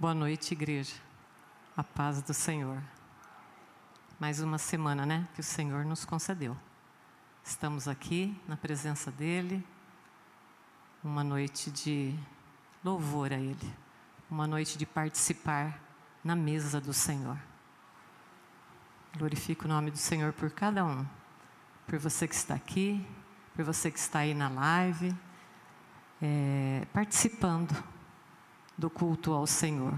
[0.00, 0.94] Boa noite, igreja.
[1.76, 2.82] A paz do Senhor.
[4.18, 6.56] Mais uma semana, né, que o Senhor nos concedeu.
[7.44, 9.62] Estamos aqui na presença dEle,
[11.04, 12.18] uma noite de
[12.82, 13.74] louvor a Ele,
[14.30, 15.78] uma noite de participar
[16.24, 17.36] na mesa do Senhor.
[19.18, 21.04] Glorifico o nome do Senhor por cada um,
[21.86, 23.06] por você que está aqui,
[23.54, 25.14] por você que está aí na live,
[26.22, 27.76] é, participando
[28.80, 29.92] do culto ao Senhor,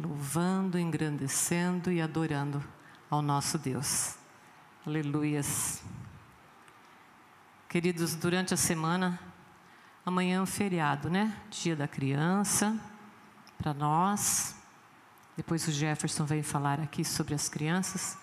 [0.00, 2.64] louvando, engrandecendo e adorando
[3.10, 4.16] ao nosso Deus.
[4.86, 5.82] Aleluias.
[7.68, 9.20] Queridos, durante a semana,
[10.04, 11.36] amanhã é um feriado, né?
[11.50, 12.74] Dia da criança,
[13.58, 14.56] para nós.
[15.36, 18.16] Depois o Jefferson vem falar aqui sobre as crianças.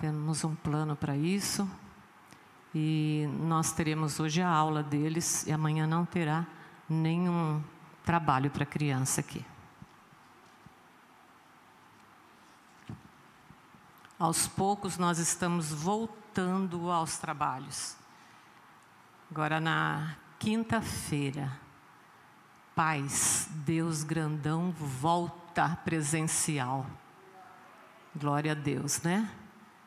[0.00, 1.68] Temos um plano para isso.
[2.72, 6.46] E nós teremos hoje a aula deles e amanhã não terá
[6.88, 7.60] nenhum
[8.04, 9.44] trabalho para criança aqui.
[14.18, 17.96] Aos poucos nós estamos voltando aos trabalhos.
[19.30, 21.52] Agora na quinta-feira,
[22.74, 26.86] paz, Deus grandão volta presencial.
[28.14, 29.30] Glória a Deus, né?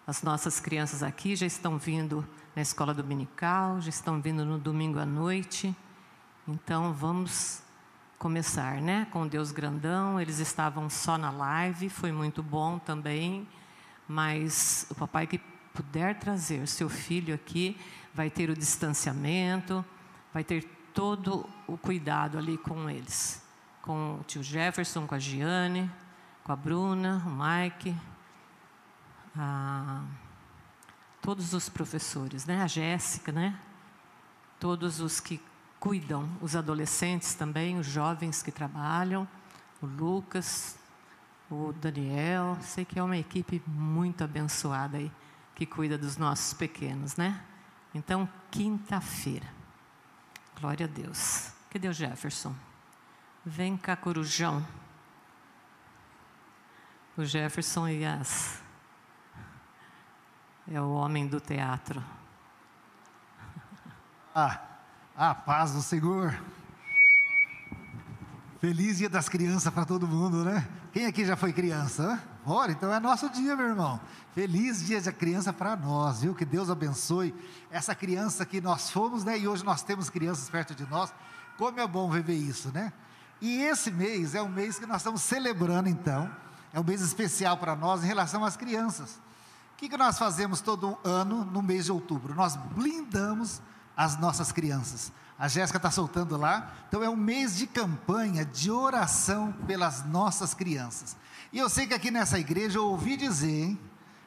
[0.06, 5.00] As nossas crianças aqui já estão vindo na escola dominical, já estão vindo no domingo
[5.00, 5.76] à noite.
[6.48, 7.63] Então vamos
[8.24, 9.06] começar, né?
[9.12, 10.18] Com Deus grandão.
[10.18, 13.46] Eles estavam só na live, foi muito bom também.
[14.08, 15.42] Mas o papai que
[15.74, 17.78] puder trazer seu filho aqui
[18.14, 19.84] vai ter o distanciamento,
[20.34, 20.64] vai ter
[20.94, 23.44] todo o cuidado ali com eles,
[23.82, 25.92] com o tio Jefferson, com a Giane,
[26.46, 27.94] com a Bruna, o Mike,
[29.38, 30.02] a,
[31.22, 32.64] todos os professores, né?
[32.64, 33.60] A Jéssica, né?
[34.62, 35.42] Todos os que
[35.84, 39.28] cuidam, os adolescentes também, os jovens que trabalham,
[39.82, 40.80] o Lucas,
[41.52, 45.12] o Daniel, sei que é uma equipe muito abençoada aí,
[45.54, 47.44] que cuida dos nossos pequenos, né?
[47.94, 49.46] Então, quinta-feira.
[50.58, 51.52] Glória a Deus.
[51.70, 52.56] Cadê o Jefferson?
[53.46, 54.66] Vem cá, corujão.
[57.18, 58.64] O Jefferson e as.
[60.66, 62.02] É o homem do teatro.
[64.34, 64.73] Ah.
[65.16, 66.36] A paz do Senhor.
[68.60, 70.68] Feliz dia das crianças para todo mundo, né?
[70.92, 72.20] Quem aqui já foi criança?
[72.44, 74.00] Ora, então é nosso dia, meu irmão.
[74.34, 76.34] Feliz dia da criança para nós, viu?
[76.34, 77.32] Que Deus abençoe
[77.70, 79.38] essa criança que nós fomos, né?
[79.38, 81.14] E hoje nós temos crianças perto de nós.
[81.60, 82.92] Como é bom viver isso, né?
[83.40, 86.28] E esse mês é um mês que nós estamos celebrando, então.
[86.74, 89.20] É um mês especial para nós em relação às crianças.
[89.76, 92.34] O que, que nós fazemos todo ano no mês de outubro?
[92.34, 93.62] Nós blindamos
[93.96, 95.12] as nossas crianças.
[95.38, 96.72] A Jéssica está soltando lá.
[96.88, 101.16] Então é um mês de campanha, de oração pelas nossas crianças.
[101.52, 103.80] E eu sei que aqui nessa igreja eu ouvi dizer, hein?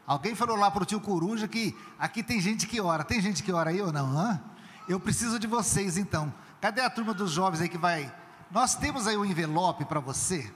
[0.06, 3.02] Alguém falou lá para o tio Coruja que aqui tem gente que ora.
[3.02, 4.16] Tem gente que ora aí ou não?
[4.16, 4.40] Hã?
[4.88, 6.32] Eu preciso de vocês então.
[6.60, 8.12] Cadê a turma dos jovens aí que vai?
[8.50, 10.52] Nós temos aí um envelope para você.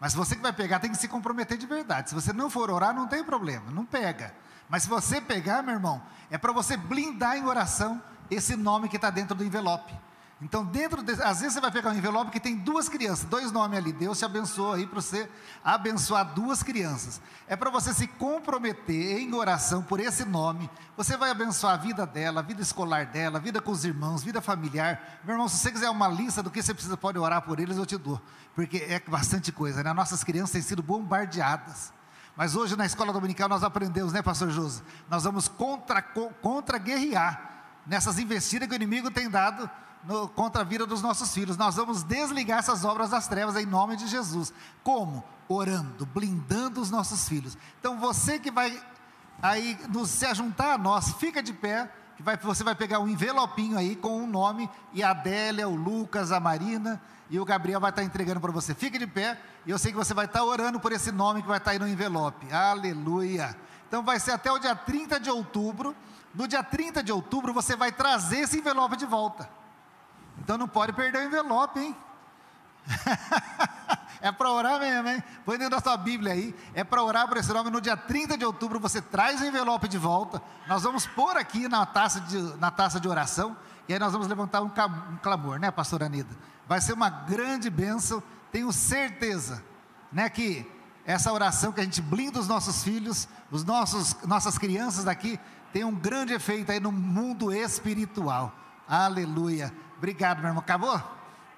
[0.00, 2.08] Mas você que vai pegar tem que se comprometer de verdade.
[2.08, 4.34] Se você não for orar, não tem problema, não pega.
[4.68, 8.00] Mas se você pegar, meu irmão, é para você blindar em oração
[8.30, 9.94] esse nome que está dentro do envelope.
[10.40, 13.50] Então, dentro de, às vezes você vai pegar um envelope que tem duas crianças, dois
[13.50, 13.92] nomes ali.
[13.92, 15.28] Deus te abençoa aí para você
[15.64, 17.20] abençoar duas crianças.
[17.48, 20.70] É para você se comprometer em oração por esse nome.
[20.96, 24.22] Você vai abençoar a vida dela, a vida escolar dela, a vida com os irmãos,
[24.22, 25.20] vida familiar.
[25.24, 27.76] Meu irmão, se você quiser uma lista do que você precisa, pode orar por eles,
[27.76, 28.22] eu te dou.
[28.54, 29.92] Porque é bastante coisa, né?
[29.92, 31.92] Nossas crianças têm sido bombardeadas.
[32.36, 34.84] Mas hoje na escola dominical nós aprendemos, né, pastor José?
[35.10, 37.57] Nós vamos contra, contra guerrear
[37.88, 39.68] nessas investidas que o inimigo tem dado
[40.04, 41.56] no, contra a vida dos nossos filhos.
[41.56, 44.52] Nós vamos desligar essas obras das trevas em nome de Jesus.
[44.84, 45.24] Como?
[45.48, 47.56] Orando, blindando os nossos filhos.
[47.80, 48.80] Então você que vai
[49.42, 53.08] aí nos, se juntar a nós, fica de pé, que vai, você vai pegar um
[53.08, 57.00] envelopinho aí com um nome, e a Adélia, o Lucas, a Marina
[57.30, 58.74] e o Gabriel vai estar entregando para você.
[58.74, 61.48] Fique de pé, e eu sei que você vai estar orando por esse nome que
[61.48, 62.50] vai estar aí no envelope.
[62.52, 63.56] Aleluia.
[63.86, 65.94] Então vai ser até o dia 30 de outubro.
[66.38, 69.50] No dia 30 de outubro você vai trazer esse envelope de volta.
[70.38, 71.96] Então não pode perder o envelope, hein?
[74.22, 75.24] é para orar mesmo, hein?
[75.44, 76.54] Põe dentro da sua Bíblia aí.
[76.74, 77.70] É para orar por esse nome.
[77.70, 80.40] No dia 30 de outubro você traz o envelope de volta.
[80.68, 83.56] Nós vamos pôr aqui na taça de, na taça de oração.
[83.88, 86.36] E aí nós vamos levantar um, um clamor, né, pastora Anida?
[86.68, 88.22] Vai ser uma grande bênção.
[88.52, 89.60] Tenho certeza,
[90.12, 90.64] né, que
[91.04, 95.40] essa oração que a gente blinda os nossos filhos, os nossos, nossas crianças daqui,
[95.72, 98.52] tem um grande efeito aí no mundo espiritual.
[98.88, 99.72] Aleluia.
[99.96, 100.62] Obrigado, meu irmão.
[100.62, 101.00] Acabou?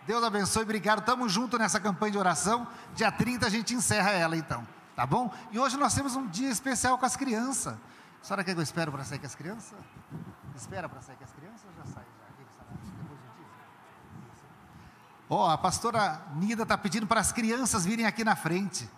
[0.07, 1.01] Deus abençoe, obrigado.
[1.01, 2.67] Estamos juntos nessa campanha de oração.
[2.95, 4.67] Dia 30 a gente encerra ela então,
[4.97, 5.33] tá bom?
[5.53, 7.75] E hoje nós temos um dia especial com as crianças.
[8.21, 9.79] A senhora quer que eu espero para sair com as crianças?
[10.57, 12.05] Espera para sair com as crianças ou já sai?
[15.33, 18.91] Ó, oh, a pastora Nida está pedindo para as crianças virem aqui na frente.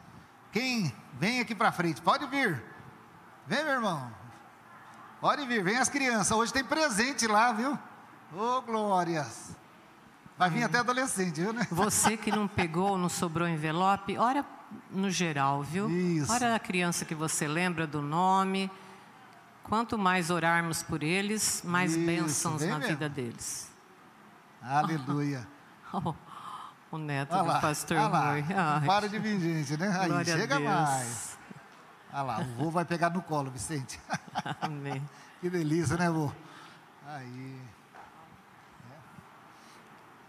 [0.50, 2.00] Quem vem aqui para frente?
[2.00, 2.64] Pode vir.
[3.46, 4.21] Vem, meu irmão.
[5.22, 6.36] Pode vir, vem as crianças.
[6.36, 7.78] Hoje tem presente lá, viu?
[8.34, 9.54] Ô, oh, glórias.
[10.36, 10.66] Vai vir hum.
[10.66, 11.64] até adolescente, viu, né?
[11.70, 14.44] Você que não pegou, não sobrou envelope, ora
[14.90, 15.88] no geral, viu?
[15.88, 16.32] Isso.
[16.32, 18.69] Ora a criança que você lembra do nome.
[19.62, 22.88] Quanto mais orarmos por eles, mais Isso, bênçãos na mesmo.
[22.88, 23.70] vida deles.
[24.60, 25.46] Aleluia.
[25.94, 26.14] oh,
[26.90, 28.44] o neto do pastor Rui.
[28.84, 29.96] Para de vir, gente, né?
[30.00, 31.31] Aí, chega mais.
[32.12, 33.98] Olha lá, o vô vai pegar no colo, Vicente.
[34.60, 35.02] Amém.
[35.40, 36.30] que delícia, né, vô?
[37.06, 37.60] Aí.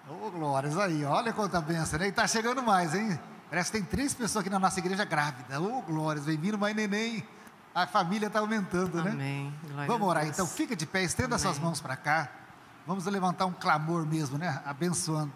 [0.07, 2.07] Ô, oh, glórias, aí, olha quanta benção, né?
[2.07, 3.19] E tá chegando mais, hein?
[3.50, 5.62] Parece que tem três pessoas aqui na nossa igreja grávida.
[5.62, 7.27] Ô, oh, glórias, vem vindo mais neném.
[7.74, 9.12] A família está aumentando, né?
[9.12, 9.56] Amém.
[9.63, 10.45] Glória Vamos orar, então.
[10.45, 11.39] Fica de pé, estenda Amém.
[11.39, 12.30] suas mãos para cá.
[12.85, 14.62] Vamos levantar um clamor mesmo, né?
[14.65, 15.31] Abençoando.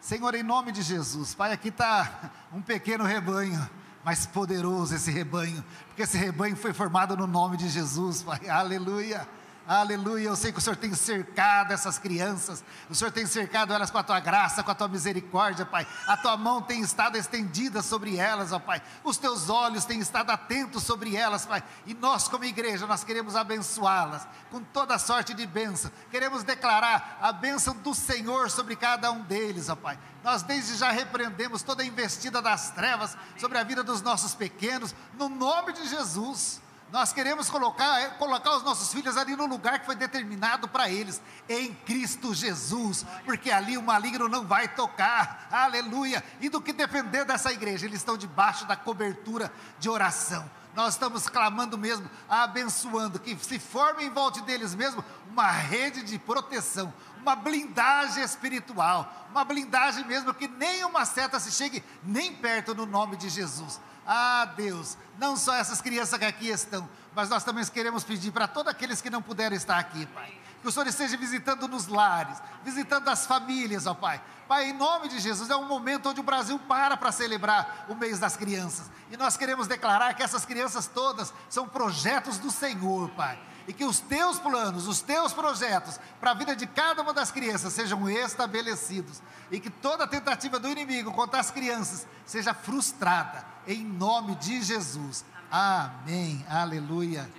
[0.00, 3.68] Senhor, em nome de Jesus, Pai, aqui está um pequeno rebanho,
[4.04, 8.48] mas poderoso esse rebanho, porque esse rebanho foi formado no nome de Jesus, Pai.
[8.48, 9.26] Aleluia.
[9.72, 10.30] Aleluia.
[10.30, 12.64] Eu sei que o Senhor tem cercado essas crianças.
[12.88, 15.86] O Senhor tem cercado elas com a tua graça, com a tua misericórdia, Pai.
[16.08, 18.82] A tua mão tem estado estendida sobre elas, ó Pai.
[19.04, 21.62] Os teus olhos têm estado atentos sobre elas, Pai.
[21.86, 25.92] E nós, como igreja, nós queremos abençoá-las com toda sorte de bênção.
[26.10, 29.96] Queremos declarar a bênção do Senhor sobre cada um deles, ó Pai.
[30.24, 34.92] Nós desde já repreendemos toda a investida das trevas sobre a vida dos nossos pequenos,
[35.16, 36.60] no nome de Jesus.
[36.92, 40.90] Nós queremos colocar, é, colocar os nossos filhos ali no lugar que foi determinado para
[40.90, 46.22] eles, em Cristo Jesus, porque ali o maligno não vai tocar, aleluia.
[46.40, 50.50] E do que depender dessa igreja, eles estão debaixo da cobertura de oração.
[50.74, 56.18] Nós estamos clamando mesmo, abençoando, que se forme em volta deles mesmo uma rede de
[56.18, 62.86] proteção, uma blindagem espiritual, uma blindagem mesmo que nenhuma seta se chegue nem perto no
[62.86, 63.80] nome de Jesus.
[64.12, 68.48] Ah, Deus, não só essas crianças que aqui estão, mas nós também queremos pedir para
[68.48, 70.36] todos aqueles que não puderam estar aqui, Pai.
[70.60, 74.20] Que o Senhor esteja visitando nos lares, visitando as famílias, ó Pai.
[74.48, 77.94] Pai, em nome de Jesus, é um momento onde o Brasil para para celebrar o
[77.94, 78.90] mês das crianças.
[79.12, 83.84] E nós queremos declarar que essas crianças todas são projetos do Senhor, Pai e que
[83.84, 88.10] os teus planos, os teus projetos para a vida de cada uma das crianças sejam
[88.10, 94.62] estabelecidos e que toda tentativa do inimigo contra as crianças seja frustrada em nome de
[94.62, 95.24] Jesus.
[95.50, 96.44] Amém.
[96.48, 97.30] Aleluia.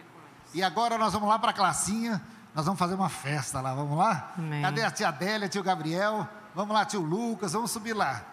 [0.54, 2.22] E agora nós vamos lá para a classinha,
[2.56, 4.34] nós vamos fazer uma festa lá, vamos lá?
[4.38, 4.62] Amém.
[4.62, 6.28] Cadê a tia Adélia, tio Gabriel?
[6.56, 8.24] Vamos lá, tio Lucas, vamos subir lá.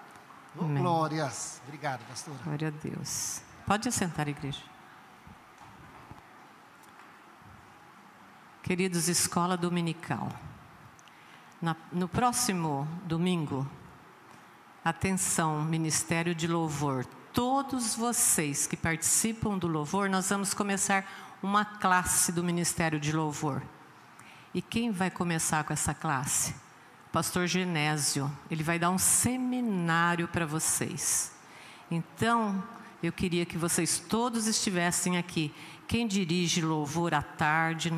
[0.57, 1.61] Oh, glórias.
[1.67, 2.35] Obrigado, pastor.
[2.45, 3.43] Glória a Deus.
[3.67, 4.63] Pode sentar, igreja.
[8.63, 10.29] Queridos, escola dominical.
[11.61, 13.69] Na, no próximo domingo,
[14.85, 17.07] atenção, Ministério de Louvor.
[17.39, 23.63] Todos vocês que participam do louvor, nós vamos começar uma classe do Ministério de Louvor.
[24.53, 26.53] E quem vai começar com essa classe?
[27.13, 28.29] Pastor Genésio.
[28.51, 31.31] Ele vai dar um seminário para vocês.
[31.89, 32.61] Então,
[33.01, 35.55] eu queria que vocês todos estivessem aqui.
[35.87, 37.95] Quem dirige louvor à tarde,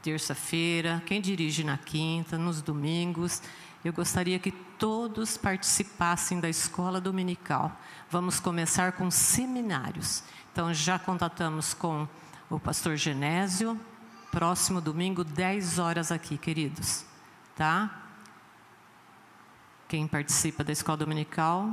[0.00, 3.42] terça-feira, quem dirige na quinta, nos domingos.
[3.84, 7.76] Eu gostaria que todos participassem da escola dominical.
[8.10, 10.22] Vamos começar com seminários.
[10.50, 12.08] Então, já contatamos com
[12.48, 13.78] o pastor Genésio.
[14.30, 17.04] Próximo domingo, 10 horas aqui, queridos.
[17.54, 18.02] Tá?
[19.86, 21.70] Quem participa da escola dominical,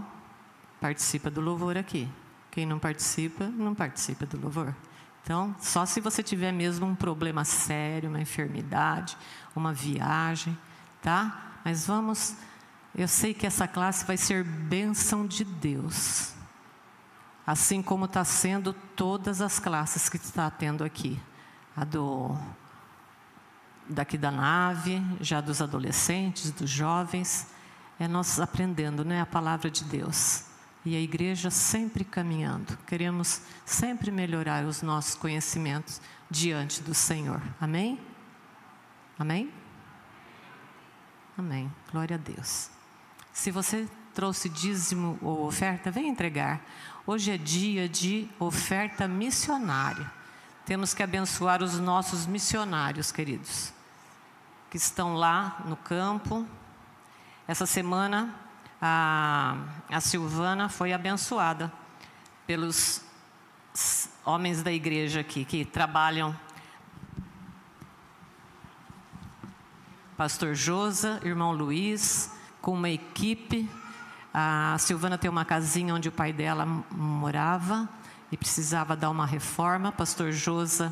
[0.81, 2.05] participa do louvor aqui.
[2.51, 4.75] Quem não participa, não participa do louvor.
[5.23, 9.17] Então, só se você tiver mesmo um problema sério, uma enfermidade,
[9.55, 10.57] uma viagem,
[11.01, 11.59] tá?
[11.63, 12.35] Mas vamos,
[12.95, 16.33] eu sei que essa classe vai ser bênção de Deus.
[17.45, 21.19] Assim como está sendo todas as classes que está tendo aqui.
[21.75, 22.35] A do
[23.87, 27.47] daqui da nave, já dos adolescentes, dos jovens,
[27.99, 30.45] é nós aprendendo, né, a palavra de Deus
[30.85, 32.77] e a igreja sempre caminhando.
[32.85, 35.99] Queremos sempre melhorar os nossos conhecimentos
[36.29, 37.41] diante do Senhor.
[37.59, 37.99] Amém?
[39.17, 39.51] Amém?
[41.37, 41.73] Amém.
[41.91, 42.74] Glória a Deus.
[43.35, 46.61] Se você trouxe dízimo ou oferta, vem entregar.
[47.05, 50.09] Hoje é dia de oferta missionária.
[50.65, 53.73] Temos que abençoar os nossos missionários, queridos,
[54.71, 56.47] que estão lá no campo.
[57.45, 58.33] Essa semana,
[58.81, 59.57] a,
[59.89, 61.71] a Silvana foi abençoada
[62.47, 63.03] pelos
[64.23, 66.33] homens da igreja aqui, que trabalham.
[70.15, 72.33] Pastor Josa, irmão Luiz,
[72.65, 73.69] com uma equipe.
[74.33, 77.87] A Silvana tem uma casinha onde o pai dela morava
[78.31, 79.91] e precisava dar uma reforma.
[79.91, 80.91] Pastor Josa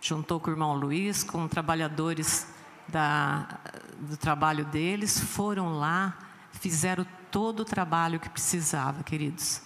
[0.00, 2.48] juntou com o irmão Luiz, com trabalhadores
[2.88, 3.46] da,
[4.00, 6.12] do trabalho deles, foram lá,
[6.50, 9.62] fizeram todo o trabalho que precisava, queridos.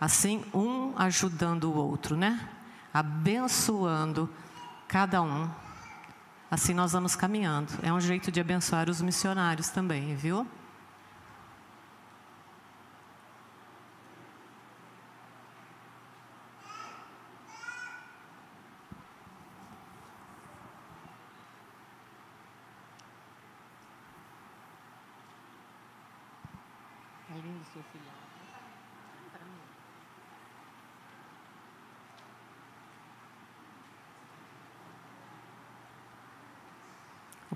[0.00, 2.48] Assim, um ajudando o outro, né?
[2.92, 4.28] Abençoando
[4.88, 5.48] cada um.
[6.50, 7.72] Assim nós vamos caminhando.
[7.80, 10.44] É um jeito de abençoar os missionários também, viu?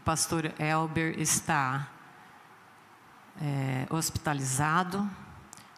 [0.05, 1.89] Pastor Elber está
[3.41, 5.09] é, hospitalizado.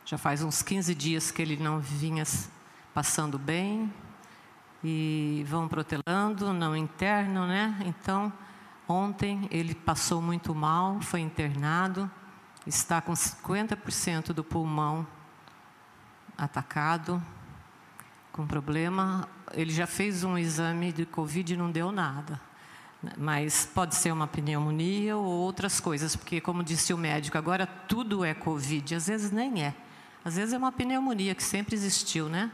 [0.04, 2.25] Já faz uns 15 dias que ele não vinha
[2.92, 3.92] passando bem.
[4.83, 7.76] E vão protelando, não interno, né?
[7.87, 8.33] Então,
[8.88, 12.11] ontem ele passou muito mal, foi internado,
[12.66, 15.06] está com 50% do pulmão
[16.37, 17.23] atacado,
[18.33, 19.28] com problema.
[19.52, 22.40] Ele já fez um exame de Covid e não deu nada.
[23.16, 28.25] Mas pode ser uma pneumonia ou outras coisas, porque, como disse o médico, agora tudo
[28.25, 29.75] é Covid, às vezes nem é.
[30.25, 32.50] Às vezes é uma pneumonia que sempre existiu, né?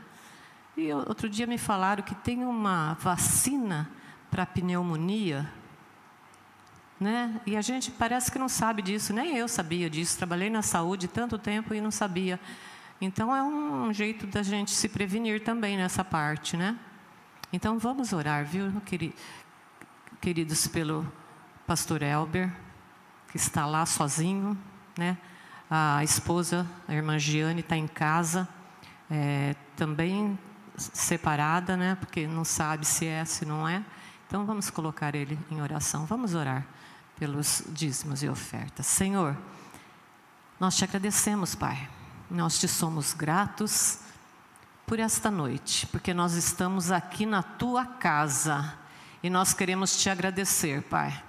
[0.77, 3.91] E outro dia me falaram que tem uma vacina
[4.31, 5.51] para pneumonia,
[6.99, 7.41] né?
[7.45, 10.17] E a gente parece que não sabe disso, nem eu sabia disso.
[10.17, 12.41] Trabalhei na saúde tanto tempo e não sabia.
[13.01, 16.79] Então é um jeito da gente se prevenir também nessa parte, né?
[17.53, 19.15] Então vamos orar, viu, querido?
[20.23, 21.05] Queridos, pelo
[21.67, 22.49] pastor Elber,
[23.29, 24.57] que está lá sozinho,
[24.97, 25.19] né?
[25.69, 28.49] A esposa, a irmã Giane, está em casa,
[29.11, 30.39] é, também
[30.77, 31.97] separada, né?
[31.97, 33.85] Porque não sabe se é, se não é.
[34.29, 36.07] Então vamos colocar ele em oração.
[36.07, 36.65] Vamos orar
[37.19, 38.87] pelos dízimos e ofertas.
[38.87, 39.37] Senhor,
[40.61, 41.89] nós te agradecemos, Pai.
[42.31, 43.99] Nós te somos gratos
[44.87, 48.82] por esta noite, porque nós estamos aqui na tua casa
[49.23, 51.23] e nós queremos te agradecer, Pai,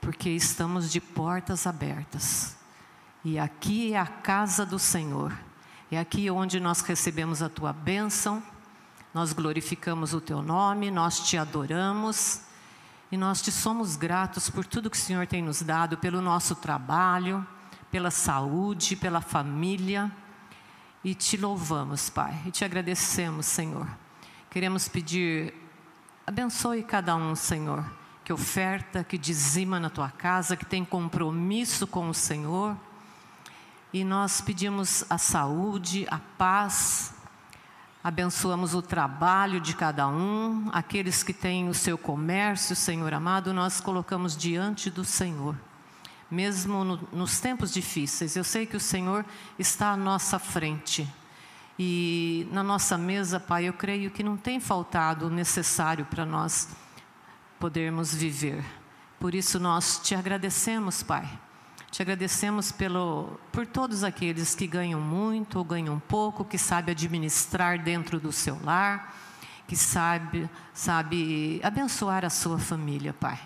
[0.00, 2.56] porque estamos de portas abertas.
[3.24, 5.36] E aqui é a casa do Senhor.
[5.90, 8.42] É aqui onde nós recebemos a tua bênção,
[9.12, 12.42] nós glorificamos o teu nome, nós te adoramos
[13.10, 16.54] e nós te somos gratos por tudo que o Senhor tem nos dado, pelo nosso
[16.54, 17.44] trabalho,
[17.90, 20.10] pela saúde, pela família.
[21.02, 23.88] E te louvamos, Pai, e te agradecemos, Senhor.
[24.50, 25.65] Queremos pedir
[26.28, 27.84] Abençoe cada um, Senhor,
[28.24, 32.76] que oferta, que dizima na tua casa, que tem compromisso com o Senhor.
[33.92, 37.14] E nós pedimos a saúde, a paz,
[38.02, 43.80] abençoamos o trabalho de cada um, aqueles que têm o seu comércio, Senhor amado, nós
[43.80, 45.54] colocamos diante do Senhor.
[46.28, 49.24] Mesmo no, nos tempos difíceis, eu sei que o Senhor
[49.56, 51.08] está à nossa frente.
[51.78, 56.68] E na nossa mesa, Pai, eu creio que não tem faltado o necessário para nós
[57.58, 58.64] podermos viver.
[59.20, 61.28] Por isso nós te agradecemos, Pai.
[61.90, 67.82] Te agradecemos pelo, por todos aqueles que ganham muito ou ganham pouco, que sabe administrar
[67.82, 69.14] dentro do seu lar,
[69.66, 73.38] que sabe, sabe abençoar a sua família, Pai.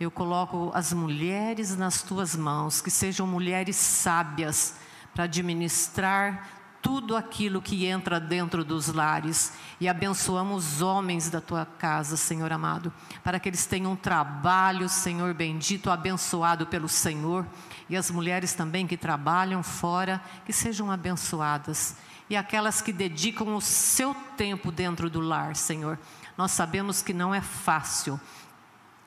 [0.00, 4.76] Eu coloco as mulheres nas tuas mãos, que sejam mulheres sábias
[5.14, 11.64] para administrar tudo aquilo que entra dentro dos lares e abençoamos os homens da tua
[11.64, 17.46] casa, Senhor amado, para que eles tenham um trabalho, Senhor bendito, abençoado pelo Senhor,
[17.88, 21.96] e as mulheres também que trabalham fora, que sejam abençoadas,
[22.28, 25.98] e aquelas que dedicam o seu tempo dentro do lar, Senhor.
[26.36, 28.20] Nós sabemos que não é fácil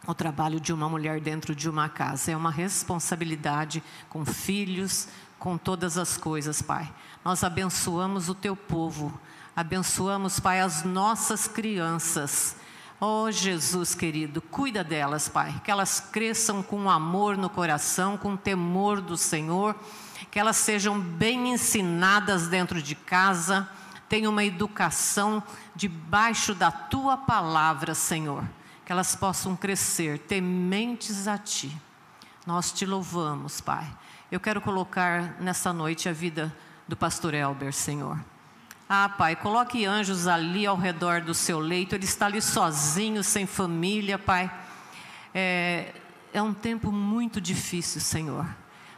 [0.07, 5.07] o trabalho de uma mulher dentro de uma casa, é uma responsabilidade com filhos,
[5.39, 6.91] com todas as coisas, Pai.
[7.25, 9.11] Nós abençoamos o teu povo,
[9.55, 12.55] abençoamos, Pai, as nossas crianças.
[13.01, 19.01] Oh Jesus querido, cuida delas, Pai, que elas cresçam com amor no coração, com temor
[19.01, 19.75] do Senhor,
[20.29, 23.67] que elas sejam bem ensinadas dentro de casa,
[24.07, 25.41] tenham uma educação
[25.75, 28.43] debaixo da tua palavra, Senhor,
[28.85, 31.75] que elas possam crescer tementes a ti.
[32.45, 33.91] Nós te louvamos, Pai.
[34.31, 36.55] Eu quero colocar nessa noite a vida
[36.87, 38.19] do pastor Elber, Senhor.
[38.87, 41.95] Ah, Pai, coloque anjos ali ao redor do seu leito.
[41.95, 44.51] Ele está ali sozinho, sem família, Pai.
[45.33, 45.91] É,
[46.31, 48.47] é um tempo muito difícil, Senhor.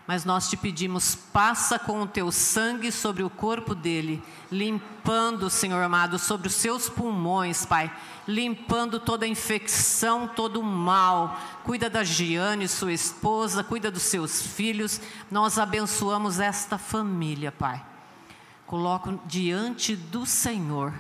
[0.08, 5.84] Mas nós te pedimos, passa com o teu sangue sobre o corpo dele, limpando, Senhor
[5.84, 7.94] amado, sobre os seus pulmões, Pai,
[8.26, 11.38] limpando toda a infecção, todo o mal.
[11.66, 15.02] Cuida da Giane, sua esposa, cuida dos seus filhos.
[15.30, 17.84] Nós abençoamos esta família, Pai.
[18.66, 20.94] Coloco diante do Senhor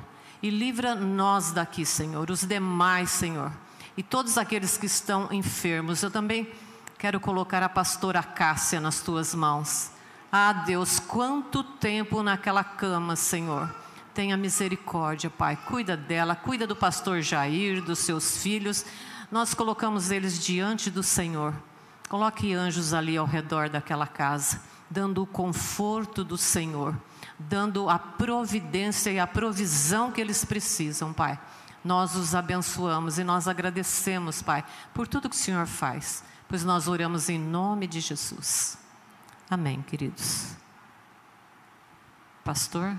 [0.44, 3.52] e livra nós daqui, Senhor, os demais, Senhor,
[3.96, 6.04] e todos aqueles que estão enfermos.
[6.04, 6.48] Eu também
[6.98, 9.92] Quero colocar a pastora Cássia nas tuas mãos.
[10.32, 13.74] Ah, Deus, quanto tempo naquela cama, Senhor.
[14.16, 15.56] Tenha misericórdia, Pai.
[15.68, 18.84] Cuida dela, cuida do pastor Jair, dos seus filhos.
[19.32, 21.54] Nós colocamos eles diante do Senhor.
[22.10, 26.96] Coloque anjos ali ao redor daquela casa, dando o conforto do Senhor,
[27.38, 31.40] dando a providência e a provisão que eles precisam, Pai.
[31.86, 36.88] Nós os abençoamos e nós agradecemos, Pai, por tudo que o Senhor faz pois nós
[36.88, 38.78] oramos em nome de Jesus.
[39.50, 40.56] Amém, queridos.
[42.44, 42.98] Pastor?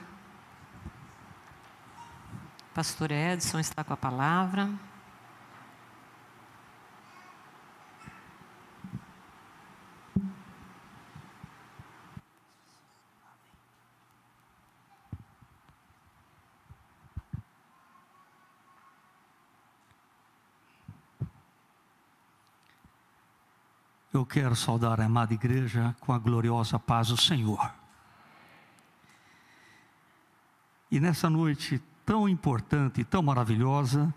[2.74, 4.70] Pastor Edson está com a palavra.
[24.18, 27.72] Eu quero saudar a amada igreja com a gloriosa paz do Senhor.
[30.90, 34.12] E nessa noite tão importante e tão maravilhosa,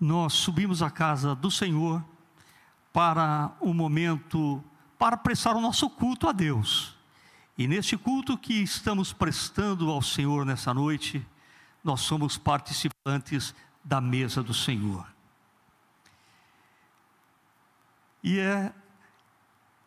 [0.00, 2.02] nós subimos à casa do Senhor
[2.94, 4.64] para um momento,
[4.98, 6.96] para prestar o nosso culto a Deus.
[7.58, 11.22] E neste culto que estamos prestando ao Senhor nessa noite,
[11.84, 13.54] nós somos participantes
[13.84, 15.15] da mesa do Senhor.
[18.26, 18.72] E é,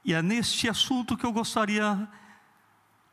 [0.06, 2.08] e é neste assunto que eu gostaria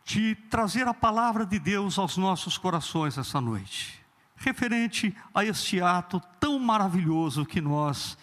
[0.05, 4.01] de trazer a palavra de Deus aos nossos corações essa noite,
[4.37, 8.17] referente a este ato tão maravilhoso que nós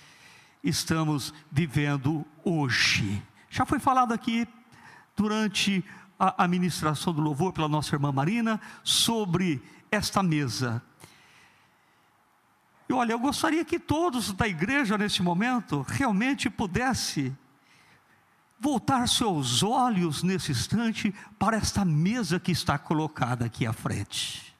[0.63, 3.21] estamos vivendo hoje.
[3.49, 4.47] Já foi falado aqui
[5.13, 5.83] durante
[6.17, 9.61] a, a ministração do louvor pela nossa irmã Marina sobre
[9.91, 10.81] esta mesa.
[12.87, 17.35] E olha, eu gostaria que todos da igreja nesse momento realmente pudesse
[18.59, 24.55] voltar seus olhos nesse instante para esta mesa que está colocada aqui à frente.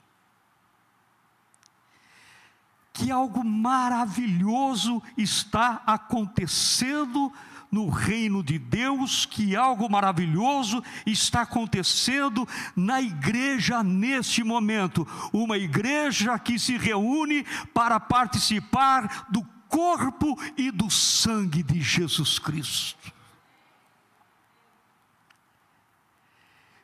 [2.92, 7.32] Que algo maravilhoso está acontecendo
[7.74, 15.08] no reino de Deus, que algo maravilhoso está acontecendo na igreja neste momento.
[15.34, 23.12] Uma igreja que se reúne para participar do corpo e do sangue de Jesus Cristo.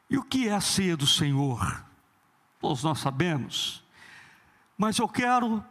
[0.10, 1.86] E o que é a ceia do Senhor?
[2.60, 3.84] Todos nós sabemos,
[4.76, 5.64] mas eu quero,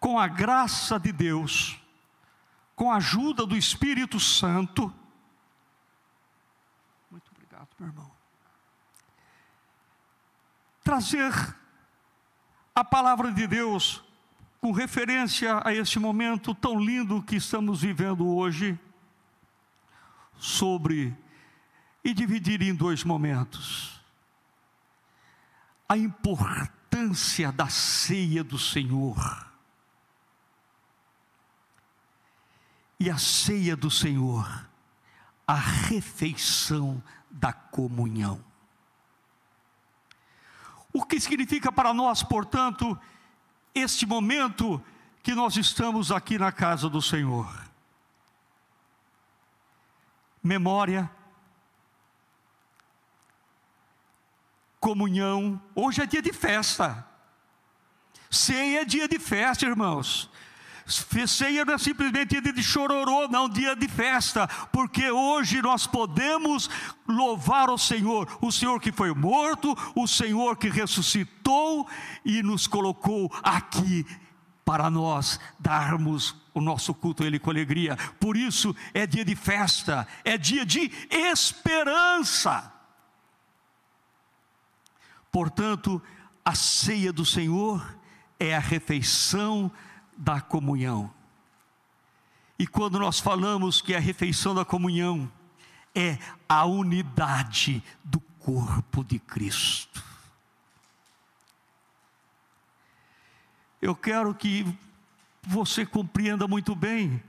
[0.00, 1.80] com a graça de Deus,
[2.82, 4.92] com a ajuda do Espírito Santo.
[7.08, 8.10] Muito obrigado, meu irmão.
[10.82, 11.32] Trazer
[12.74, 14.02] a palavra de Deus
[14.60, 18.76] com referência a este momento tão lindo que estamos vivendo hoje,
[20.36, 21.16] sobre
[22.02, 24.00] e dividir em dois momentos.
[25.88, 29.51] A importância da ceia do Senhor
[33.02, 34.48] e a ceia do Senhor,
[35.44, 38.40] a refeição da comunhão.
[40.92, 42.96] O que significa para nós, portanto,
[43.74, 44.80] este momento
[45.20, 47.52] que nós estamos aqui na casa do Senhor?
[50.40, 51.10] Memória,
[54.78, 55.60] comunhão.
[55.74, 57.04] Hoje é dia de festa.
[58.30, 60.30] Ceia é dia de festa, irmãos.
[60.86, 66.68] Ceia não é simplesmente dia de chororô, não, dia de festa, porque hoje nós podemos
[67.06, 71.88] louvar o Senhor, o Senhor que foi morto, o Senhor que ressuscitou
[72.24, 74.04] e nos colocou aqui
[74.64, 77.96] para nós darmos o nosso culto a Ele com alegria.
[78.20, 82.72] Por isso é dia de festa, é dia de esperança.
[85.30, 86.02] Portanto,
[86.44, 87.96] a ceia do Senhor
[88.38, 89.70] é a refeição
[90.22, 91.12] da comunhão.
[92.56, 95.28] E quando nós falamos que a refeição da comunhão
[95.92, 96.16] é
[96.48, 100.00] a unidade do corpo de Cristo.
[103.80, 104.64] Eu quero que
[105.42, 107.20] você compreenda muito bem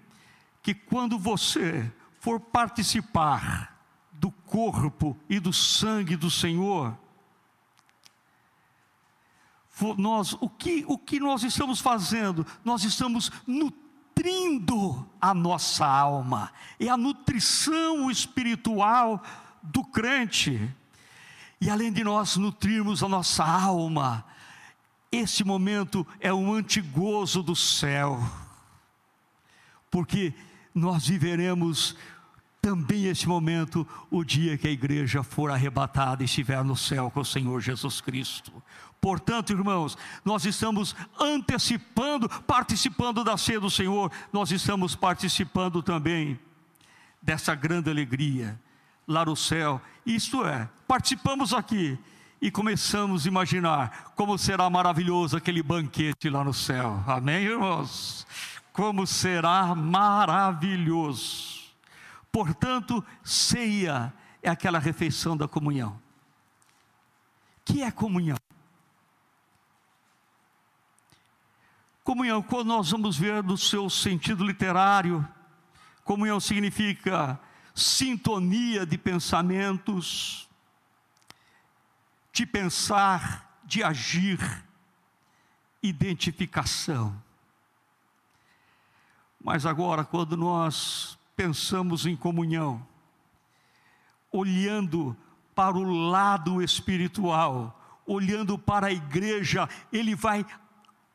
[0.62, 3.75] que quando você for participar
[4.12, 6.95] do corpo e do sangue do Senhor,
[9.97, 12.45] nós, o, que, o que nós estamos fazendo?
[12.63, 19.21] Nós estamos nutrindo a nossa alma, é a nutrição espiritual
[19.62, 20.69] do crente.
[21.59, 24.25] E além de nós nutrirmos a nossa alma,
[25.12, 28.21] esse momento é um antigozo do céu,
[29.89, 30.33] porque
[30.73, 31.95] nós viveremos
[32.63, 37.19] também esse momento, o dia que a igreja for arrebatada e estiver no céu com
[37.19, 38.53] o Senhor Jesus Cristo.
[39.04, 46.39] Portanto, irmãos, nós estamos antecipando, participando da ceia do Senhor, nós estamos participando também
[47.22, 48.58] dessa grande alegria
[49.06, 49.82] lá no céu.
[50.06, 52.00] Isto é, participamos aqui
[52.42, 57.04] e começamos a imaginar como será maravilhoso aquele banquete lá no céu.
[57.06, 58.26] Amém, irmãos?
[58.72, 61.62] Como será maravilhoso.
[62.32, 66.00] Portanto, ceia é aquela refeição da comunhão.
[67.66, 68.38] Que é comunhão?
[72.04, 75.26] Comunhão, quando nós vamos ver no seu sentido literário,
[76.04, 77.39] comunhão significa
[77.74, 80.50] sintonia de pensamentos,
[82.34, 84.38] de pensar, de agir,
[85.82, 87.16] identificação.
[89.42, 92.86] Mas agora, quando nós pensamos em comunhão,
[94.30, 95.16] olhando
[95.56, 100.46] para o lado espiritual, olhando para a igreja, ele vai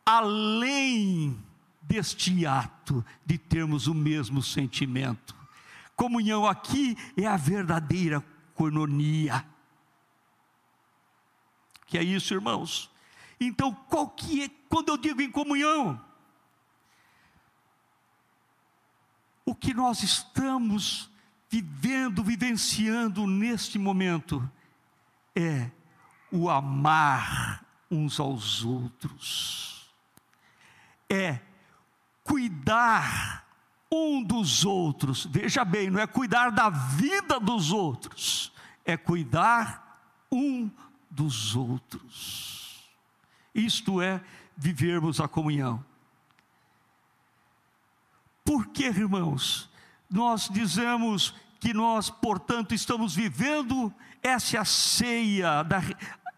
[0.08, 1.38] além
[1.82, 5.36] deste ato de termos o mesmo sentimento.
[5.94, 9.44] Comunhão aqui é a verdadeira coinonia.
[11.86, 12.90] Que é isso, irmãos?
[13.38, 16.02] Então, qual que é, quando eu digo em comunhão,
[19.44, 21.10] o que nós estamos
[21.50, 24.50] vivendo, vivenciando neste momento
[25.36, 25.70] é
[26.32, 29.77] o amar uns aos outros
[31.08, 31.40] é
[32.22, 33.46] cuidar
[33.90, 35.24] um dos outros.
[35.26, 38.52] Veja bem, não é cuidar da vida dos outros,
[38.84, 40.70] é cuidar um
[41.10, 42.86] dos outros.
[43.54, 44.20] Isto é
[44.56, 45.84] vivermos a comunhão.
[48.44, 49.70] Por que, irmãos?
[50.10, 53.92] Nós dizemos que nós, portanto, estamos vivendo
[54.22, 55.80] essa a ceia da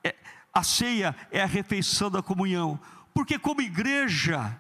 [0.03, 0.17] é,
[0.53, 2.81] a ceia é a refeição da comunhão
[3.13, 4.60] porque, como igreja,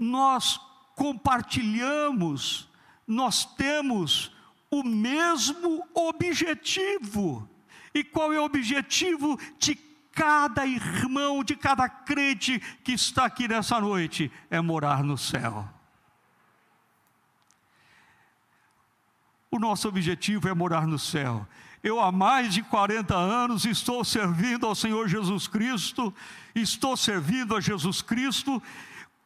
[0.00, 0.58] nós
[0.96, 2.66] compartilhamos,
[3.06, 4.34] nós temos
[4.70, 7.46] o mesmo objetivo.
[7.94, 9.74] E qual é o objetivo de
[10.12, 14.32] cada irmão, de cada crente que está aqui nessa noite?
[14.48, 15.68] É morar no céu.
[19.50, 21.46] O nosso objetivo é morar no céu.
[21.82, 26.14] Eu há mais de 40 anos estou servindo ao Senhor Jesus Cristo,
[26.54, 28.62] estou servindo a Jesus Cristo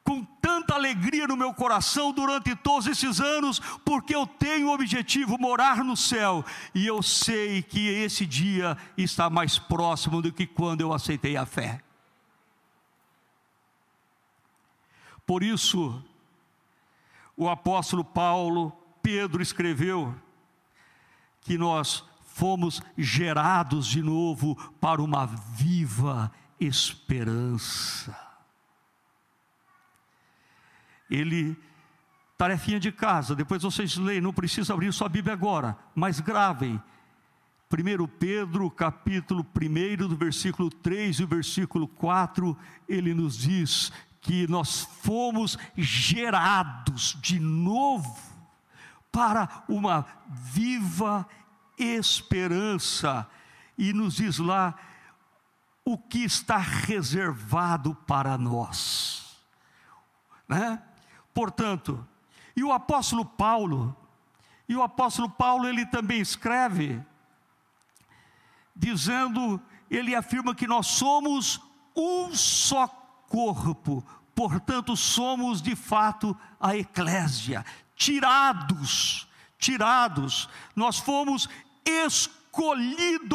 [0.05, 5.39] com tanta alegria no meu coração durante todos esses anos, porque eu tenho o objetivo
[5.39, 10.83] morar no céu, e eu sei que esse dia está mais próximo do que quando
[10.83, 11.83] eu aceitei a fé.
[15.27, 16.05] Por isso,
[17.35, 18.71] o apóstolo Paulo,
[19.03, 20.15] Pedro escreveu
[21.41, 28.24] que nós fomos gerados de novo para uma viva esperança.
[31.11, 31.57] Ele,
[32.37, 36.81] tarefinha de casa, depois vocês leem, não precisa abrir sua Bíblia agora, mas gravem.
[37.71, 42.57] 1 Pedro, capítulo 1, do versículo 3 e versículo 4,
[42.89, 48.17] ele nos diz que nós fomos gerados de novo
[49.11, 51.27] para uma viva
[51.79, 53.29] esperança,
[53.77, 54.75] e nos diz lá
[55.85, 59.37] o que está reservado para nós,
[60.49, 60.81] né?
[61.35, 62.07] Portanto,
[62.57, 63.95] e o apóstolo Paulo,
[64.69, 67.03] e o apóstolo Paulo ele também escreve,
[68.75, 71.61] dizendo, ele afirma que nós somos
[71.95, 72.87] um só
[73.29, 77.65] corpo, portanto somos de fato a eclésia,
[77.97, 81.49] tirados, tirados, nós fomos
[81.85, 83.35] escolhidos.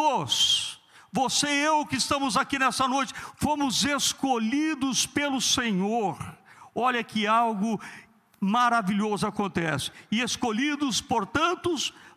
[1.12, 6.38] Você e eu que estamos aqui nessa noite, fomos escolhidos pelo Senhor.
[6.80, 7.80] Olha que algo
[8.39, 9.92] maravilhoso acontece.
[10.10, 11.76] E escolhidos, portanto,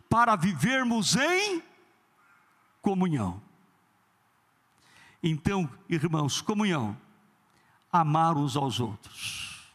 [0.09, 1.61] para vivermos em
[2.81, 3.41] comunhão.
[5.21, 6.97] Então, irmãos, comunhão,
[7.91, 9.69] amar uns aos outros,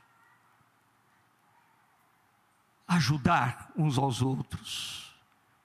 [2.86, 5.14] ajudar uns aos outros.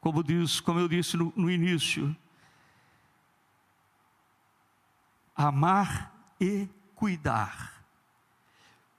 [0.01, 2.15] Como diz, como eu disse no, no início,
[5.35, 7.72] amar e cuidar.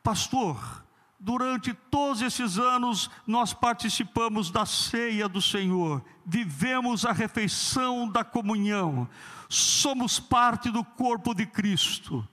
[0.04, 0.84] Pastor,
[1.18, 9.08] durante todos esses anos nós participamos da ceia do Senhor, vivemos a refeição da comunhão,
[9.48, 12.28] somos parte do corpo de Cristo.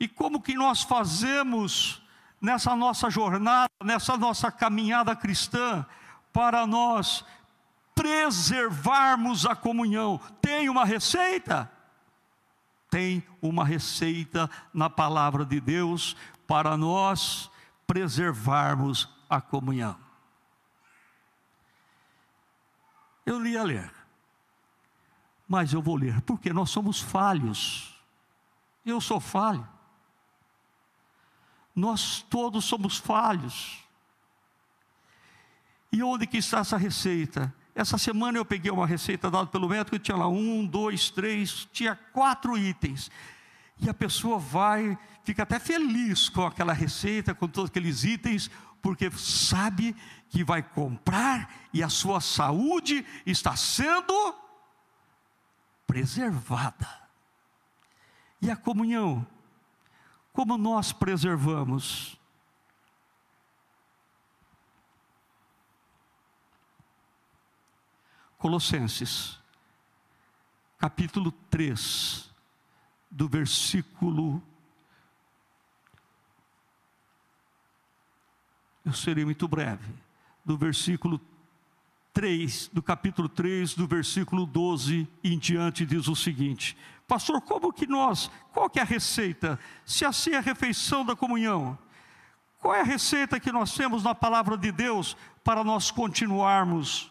[0.00, 2.00] E como que nós fazemos
[2.40, 5.84] nessa nossa jornada, nessa nossa caminhada cristã,
[6.32, 7.22] para nós
[7.94, 10.18] preservarmos a comunhão?
[10.40, 11.70] Tem uma receita?
[12.90, 17.50] Tem uma receita na palavra de Deus para nós
[17.86, 19.98] preservarmos a comunhão.
[23.26, 23.92] Eu li a ler,
[25.46, 27.94] mas eu vou ler, porque nós somos falhos.
[28.84, 29.68] Eu sou falho.
[31.74, 33.84] Nós todos somos falhos.
[35.92, 37.54] E onde que está essa receita?
[37.78, 41.94] Essa semana eu peguei uma receita dada pelo médico tinha lá um, dois, três, tinha
[42.12, 43.08] quatro itens.
[43.80, 48.50] E a pessoa vai, fica até feliz com aquela receita, com todos aqueles itens,
[48.82, 49.94] porque sabe
[50.28, 54.34] que vai comprar e a sua saúde está sendo
[55.86, 56.88] preservada.
[58.42, 59.24] E a comunhão,
[60.32, 62.17] como nós preservamos?
[68.38, 69.36] Colossenses,
[70.78, 72.30] capítulo 3,
[73.10, 74.40] do versículo
[78.84, 79.92] eu serei muito breve,
[80.44, 81.20] do versículo
[82.12, 86.76] 3, do capítulo 3, do versículo 12 em diante, diz o seguinte:
[87.08, 89.58] Pastor, como que nós, qual que é a receita?
[89.84, 91.76] Se assim é a refeição da comunhão,
[92.60, 97.10] qual é a receita que nós temos na palavra de Deus para nós continuarmos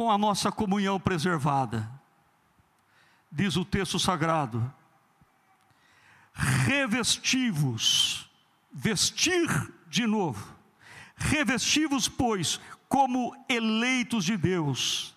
[0.00, 1.86] com a nossa comunhão preservada?
[3.30, 4.72] diz o texto sagrado,
[6.32, 8.26] revestivos,
[8.72, 9.46] vestir
[9.88, 10.56] de novo,
[11.14, 12.58] revestivos, pois,
[12.88, 15.14] como eleitos de Deus,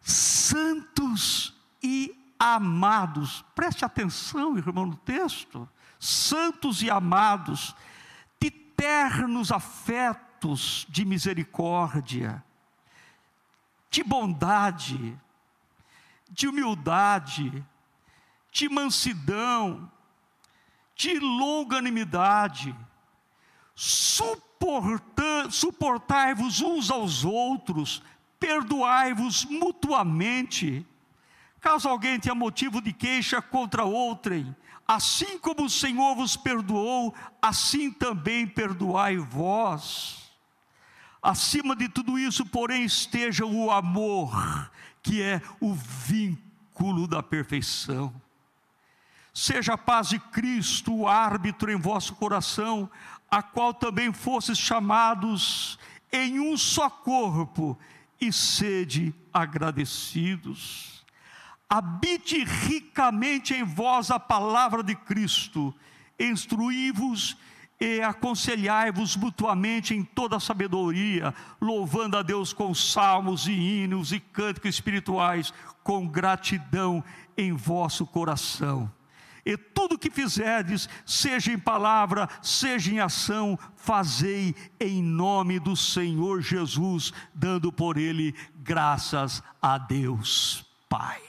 [0.00, 5.68] santos e amados, preste atenção, irmão, no texto,
[6.00, 7.72] santos e amados,
[8.40, 12.42] de ternos afetos de misericórdia,
[13.94, 15.16] de bondade,
[16.28, 17.64] de humildade,
[18.50, 19.88] de mansidão,
[20.96, 22.74] de longanimidade,
[25.48, 28.02] suportai-vos uns aos outros,
[28.40, 30.84] perdoai-vos mutuamente,
[31.60, 34.56] caso alguém tenha motivo de queixa contra outrem,
[34.88, 40.23] assim como o Senhor vos perdoou, assim também perdoai vós.
[41.24, 44.70] Acima de tudo isso, porém, esteja o amor,
[45.02, 48.14] que é o vínculo da perfeição.
[49.32, 52.90] Seja a paz de Cristo o árbitro em vosso coração,
[53.30, 55.78] a qual também fostes chamados
[56.12, 57.78] em um só corpo,
[58.20, 61.06] e sede agradecidos.
[61.70, 65.74] Habite ricamente em vós a palavra de Cristo,
[66.20, 67.53] instruí-vos e
[68.02, 75.52] aconselhai-vos mutuamente em toda sabedoria, louvando a Deus com salmos e hinos e cânticos espirituais,
[75.82, 77.02] com gratidão
[77.36, 78.90] em vosso coração.
[79.44, 86.40] E tudo que fizerdes, seja em palavra, seja em ação, fazei em nome do Senhor
[86.40, 91.20] Jesus, dando por ele graças a Deus Pai.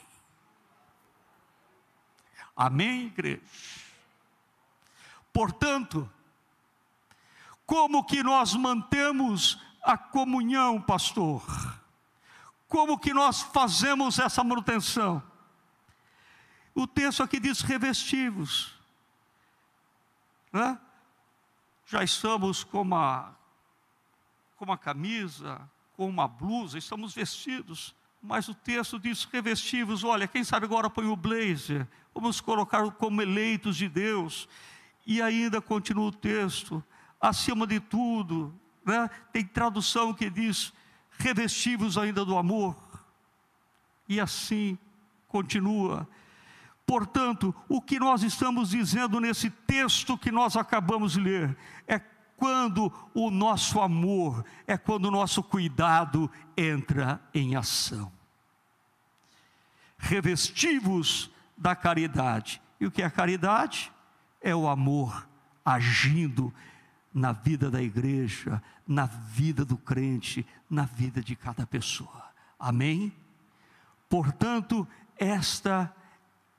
[2.55, 3.41] Amém, igreja?
[5.33, 6.09] Portanto,
[7.65, 11.43] como que nós mantemos a comunhão, pastor?
[12.67, 15.21] Como que nós fazemos essa manutenção?
[16.73, 18.73] O texto aqui diz revestivos.
[20.51, 20.77] Né?
[21.85, 23.35] Já estamos com uma,
[24.57, 25.61] com uma camisa,
[25.95, 27.95] com uma blusa, estamos vestidos.
[28.21, 30.03] Mas o texto diz revestivos.
[30.03, 31.87] Olha, quem sabe agora põe o blazer.
[32.13, 34.49] Vamos colocar como eleitos de Deus.
[35.05, 36.83] E ainda continua o texto
[37.29, 38.53] acima de tudo,
[38.85, 39.09] né?
[39.31, 40.73] tem tradução que diz:
[41.17, 42.75] revestivos ainda do amor.
[44.07, 44.77] E assim
[45.27, 46.07] continua.
[46.85, 51.57] Portanto, o que nós estamos dizendo nesse texto que nós acabamos de ler
[51.87, 51.99] é
[52.37, 58.11] quando o nosso amor, é quando o nosso cuidado entra em ação.
[59.97, 62.61] Revestivos da caridade.
[62.79, 63.91] E o que é caridade?
[64.39, 65.27] É o amor
[65.63, 66.53] agindo
[67.15, 72.25] na vida da igreja, na vida do crente, na vida de cada pessoa.
[72.59, 73.13] Amém?
[74.09, 74.85] Portanto,
[75.17, 75.95] esta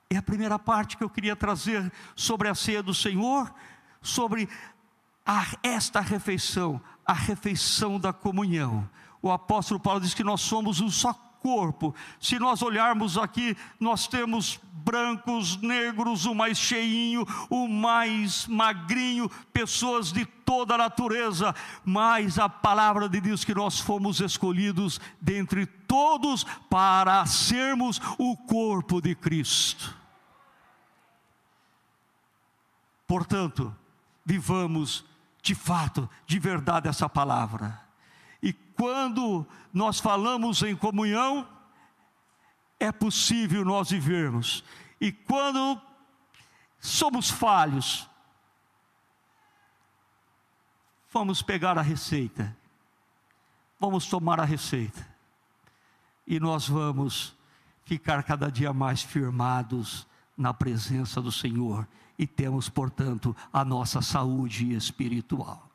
[0.09, 3.53] é a primeira parte que eu queria trazer sobre a ceia do Senhor,
[4.01, 4.49] sobre
[5.27, 8.89] a, esta refeição, a refeição da comunhão.
[9.21, 11.13] O apóstolo Paulo diz que nós somos um só
[11.47, 11.95] corpo.
[12.19, 20.11] Se nós olharmos aqui, nós temos brancos, negros, o mais cheinho, o mais magrinho, pessoas
[20.11, 21.55] de toda a natureza,
[21.85, 29.01] mas a palavra de Deus que nós fomos escolhidos dentre todos para sermos o corpo
[29.01, 29.97] de Cristo.
[33.07, 33.73] Portanto,
[34.25, 35.05] vivamos
[35.41, 37.86] de fato, de verdade essa palavra.
[38.77, 41.49] Quando nós falamos em comunhão,
[42.79, 44.63] é possível nós vivermos.
[45.01, 45.81] E quando
[46.79, 48.09] somos falhos,
[51.13, 52.57] vamos pegar a receita,
[53.81, 55.07] vamos tomar a receita,
[56.27, 57.35] e nós vamos
[57.85, 64.75] ficar cada dia mais firmados na presença do Senhor e temos, portanto, a nossa saúde
[64.75, 65.66] espiritual.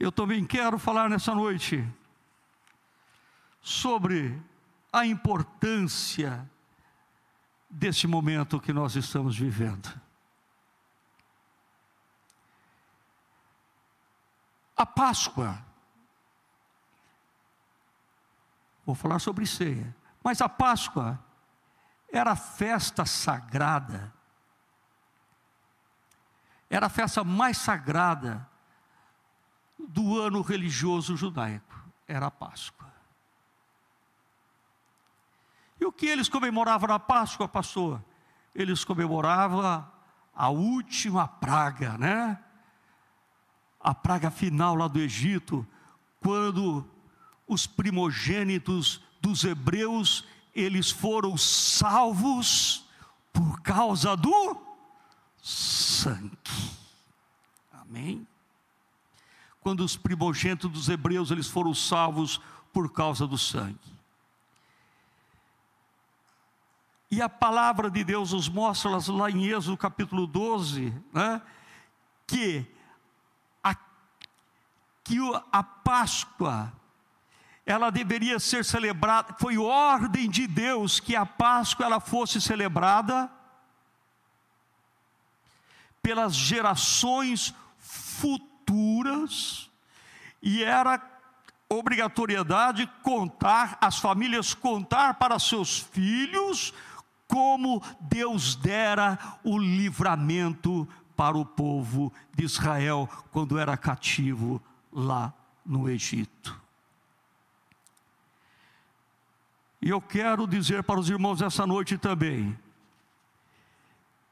[0.00, 1.86] Eu também quero falar nessa noite
[3.60, 4.42] sobre
[4.90, 6.50] a importância
[7.68, 9.92] desse momento que nós estamos vivendo.
[14.74, 15.62] A Páscoa,
[18.86, 21.22] vou falar sobre ceia, mas a Páscoa
[22.10, 24.10] era a festa sagrada,
[26.70, 28.49] era a festa mais sagrada
[29.88, 31.74] do ano religioso judaico,
[32.06, 32.90] era a Páscoa.
[35.80, 38.02] E o que eles comemoravam na Páscoa, pastor?
[38.54, 39.86] Eles comemoravam
[40.34, 42.38] a última praga, né?
[43.80, 45.66] A praga final lá do Egito,
[46.20, 46.86] quando
[47.46, 52.84] os primogênitos dos hebreus, eles foram salvos
[53.32, 54.60] por causa do
[55.40, 56.38] sangue.
[57.72, 58.26] Amém?
[59.60, 62.40] Quando os primogênitos dos hebreus eles foram salvos
[62.72, 63.78] por causa do sangue.
[67.10, 71.42] E a palavra de Deus nos mostra lá em Êxodo capítulo 12, né,
[72.26, 72.64] que,
[73.62, 73.74] a,
[75.02, 75.18] que
[75.50, 76.72] a Páscoa,
[77.66, 83.30] ela deveria ser celebrada, foi ordem de Deus que a Páscoa ela fosse celebrada
[86.00, 88.49] pelas gerações futuras
[90.42, 91.00] e era
[91.68, 96.74] obrigatoriedade contar, as famílias contar para seus filhos
[97.28, 104.60] como Deus dera o livramento para o povo de Israel quando era cativo
[104.92, 105.32] lá
[105.64, 106.60] no Egito.
[109.80, 112.58] E eu quero dizer para os irmãos essa noite também,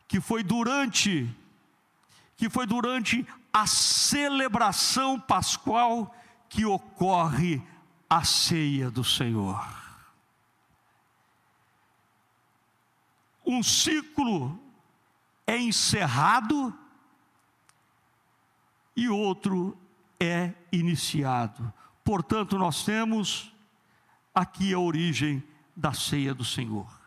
[0.09, 1.29] que foi durante
[2.37, 6.15] que foi durante a celebração pascual
[6.49, 7.63] que ocorre
[8.09, 9.67] a ceia do Senhor.
[13.45, 14.59] Um ciclo
[15.47, 16.77] é encerrado
[18.95, 19.77] e outro
[20.21, 21.73] é iniciado.
[22.05, 23.53] Portanto, nós temos
[24.35, 25.43] aqui a origem
[25.75, 26.98] da ceia do Senhor.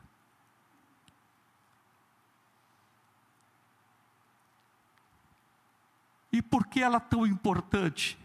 [6.31, 8.17] E por que ela é tão importante?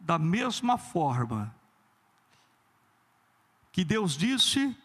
[0.00, 1.54] Da mesma forma
[3.70, 4.76] que Deus disse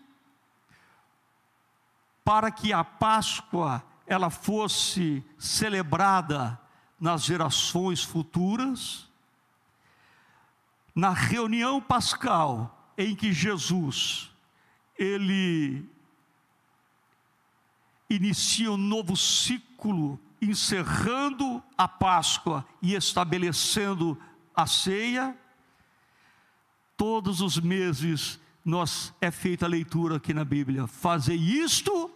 [2.23, 6.59] para que a Páscoa ela fosse celebrada
[6.99, 9.09] nas gerações futuras,
[10.95, 14.31] na reunião pascal em que Jesus
[14.97, 15.89] ele
[18.09, 24.17] inicia um novo ciclo encerrando a Páscoa e estabelecendo
[24.55, 25.37] a ceia,
[26.95, 30.87] todos os meses nós é feita a leitura aqui na Bíblia.
[30.87, 32.09] Fazer isto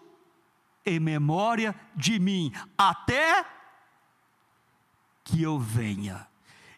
[0.86, 3.46] em memória de mim, até
[5.24, 6.26] que eu venha.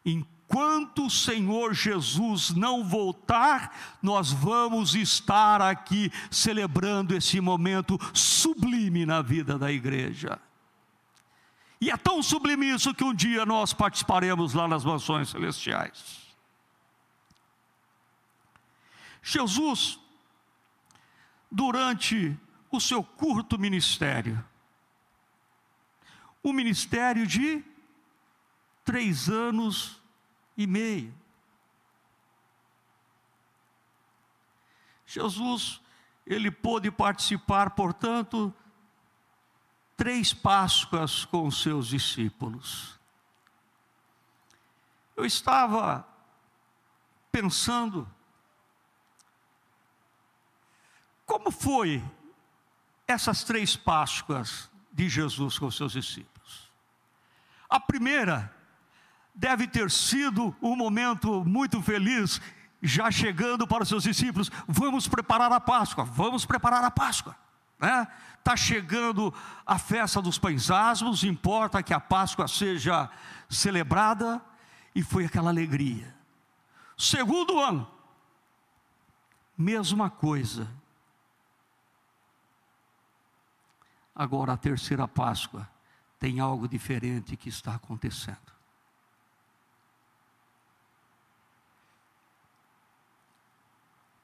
[0.04, 9.22] Enquanto o Senhor Jesus não voltar, nós vamos estar aqui celebrando esse momento sublime na
[9.22, 10.41] vida da igreja.
[11.82, 16.28] E é tão sublime isso que um dia nós participaremos lá nas mansões celestiais.
[19.22, 20.00] Jesus,
[21.50, 22.38] durante
[22.70, 24.44] o seu curto ministério,
[26.44, 27.64] o ministério de
[28.84, 30.02] três anos
[30.58, 31.14] e meio.
[35.06, 35.82] Jesus,
[36.26, 38.54] ele pôde participar, portanto,
[40.00, 42.97] três Páscoas com os seus discípulos.
[45.14, 46.08] Eu estava
[47.30, 48.10] pensando,
[51.26, 52.02] como foi
[53.06, 56.72] essas três Páscoas de Jesus com seus discípulos?
[57.70, 58.56] A primeira
[59.36, 62.39] deve ter sido um momento muito feliz,
[62.82, 67.49] já chegando para os seus discípulos: vamos preparar a Páscoa, vamos preparar a Páscoa.
[67.80, 68.08] Né?
[68.38, 69.34] Está chegando
[69.66, 73.10] a festa dos pães asmos, importa que a Páscoa seja
[73.50, 74.42] celebrada,
[74.94, 76.14] e foi aquela alegria.
[76.98, 77.90] Segundo ano,
[79.58, 80.70] mesma coisa.
[84.14, 85.70] Agora a terceira Páscoa
[86.20, 88.59] tem algo diferente que está acontecendo.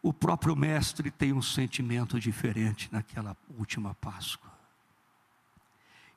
[0.05, 4.51] O próprio mestre tem um sentimento diferente naquela última Páscoa.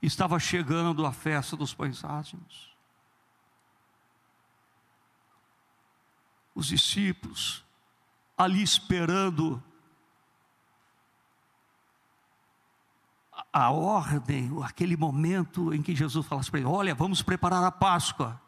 [0.03, 2.77] Estava chegando a festa dos pães ázimos.
[6.55, 7.65] Os discípulos
[8.37, 9.63] ali esperando
[13.51, 18.39] a ordem, aquele momento em que Jesus falasse para ele: Olha, vamos preparar a Páscoa.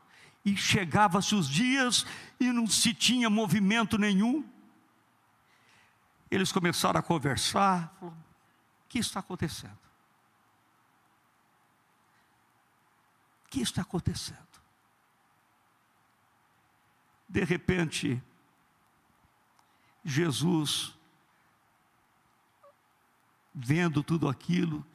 [0.45, 2.05] E chegava-se os dias
[2.39, 4.45] e não se tinha movimento nenhum.
[6.31, 7.93] Eles começaram a conversar.
[7.99, 9.79] Falou, o que está acontecendo?
[13.47, 14.39] O que está acontecendo?
[17.29, 18.23] De repente,
[20.05, 20.95] Jesus,
[23.55, 24.87] vendo tudo aquilo,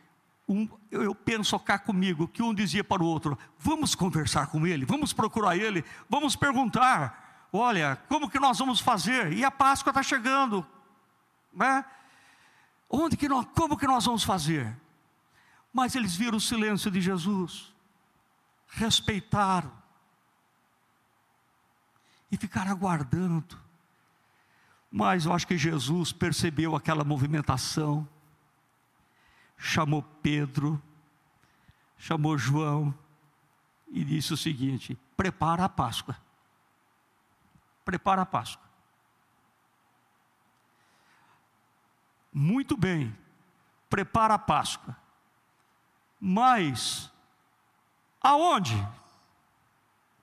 [0.47, 4.65] um, eu, eu penso cá comigo, que um dizia para o outro: vamos conversar com
[4.65, 9.33] ele, vamos procurar ele, vamos perguntar: olha, como que nós vamos fazer?
[9.33, 10.65] E a Páscoa está chegando,
[11.55, 11.85] né?
[12.89, 14.75] Onde que nós, como que nós vamos fazer?
[15.73, 17.73] Mas eles viram o silêncio de Jesus,
[18.67, 19.71] respeitaram
[22.31, 23.57] e ficaram aguardando.
[24.91, 28.07] Mas eu acho que Jesus percebeu aquela movimentação,
[29.57, 30.81] chamou Pedro,
[31.97, 32.93] chamou João
[33.89, 36.15] e disse o seguinte: prepara a Páscoa.
[37.83, 38.65] Prepara a Páscoa.
[42.37, 43.17] Muito bem,
[43.89, 44.93] prepara a Páscoa.
[46.19, 47.09] Mas,
[48.21, 48.75] aonde?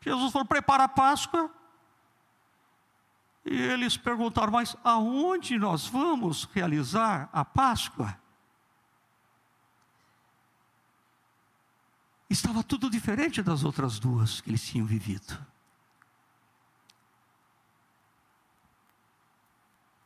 [0.02, 1.50] Jesus falou: prepara a Páscoa.
[3.46, 8.20] E eles perguntaram: mas aonde nós vamos realizar a Páscoa?
[12.28, 15.46] Estava tudo diferente das outras duas que eles tinham vivido.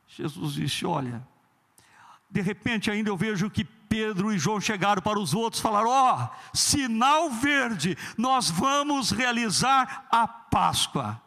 [0.06, 1.26] Jesus disse: Olha,
[2.28, 5.88] de repente, ainda eu vejo que Pedro e João chegaram para os outros e falaram:
[5.88, 11.20] Ó, oh, sinal verde, nós vamos realizar a Páscoa.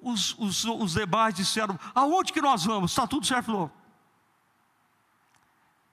[0.00, 2.92] Os, os, os demais disseram: Aonde que nós vamos?
[2.92, 3.46] Está tudo certo?
[3.46, 3.70] Falou: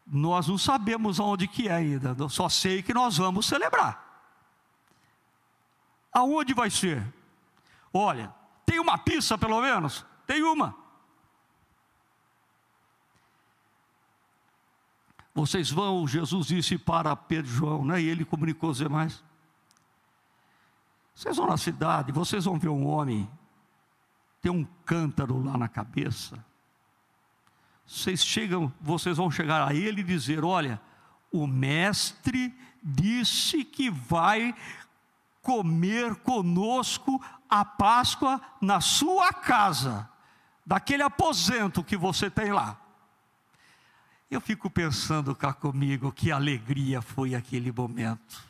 [0.05, 4.03] Nós não sabemos aonde que é ainda, só sei que nós vamos celebrar.
[6.13, 7.05] Aonde vai ser?
[7.91, 8.33] Olha,
[8.65, 10.05] tem uma pista pelo menos?
[10.27, 10.84] Tem uma.
[15.35, 18.01] Vocês vão, Jesus disse para Pedro e João, né?
[18.01, 19.21] e ele comunicou aos demais.
[21.13, 23.29] Vocês vão na cidade, vocês vão ver um homem,
[24.41, 26.43] tem um cântaro lá na cabeça.
[27.85, 30.81] Vocês chegam, vocês vão chegar a ele e dizer: Olha,
[31.31, 34.55] o mestre disse que vai
[35.41, 40.09] comer conosco a Páscoa na sua casa,
[40.65, 42.84] daquele aposento que você tem lá.
[44.29, 48.43] Eu fico pensando cá comigo que alegria foi aquele momento.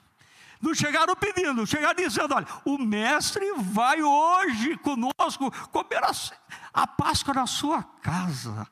[0.62, 6.12] Não chegaram pedindo, chegaram dizendo: olha, o mestre vai hoje conosco comer a,
[6.74, 8.68] a Páscoa na sua casa.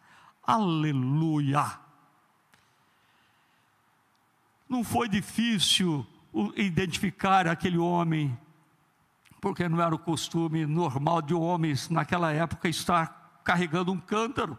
[0.46, 1.80] Aleluia!
[4.68, 6.06] Não foi difícil
[6.56, 8.36] identificar aquele homem
[9.40, 14.58] porque não era o costume normal de homens naquela época estar carregando um cântaro.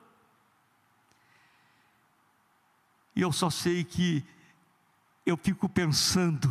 [3.15, 4.25] E eu só sei que
[5.25, 6.51] eu fico pensando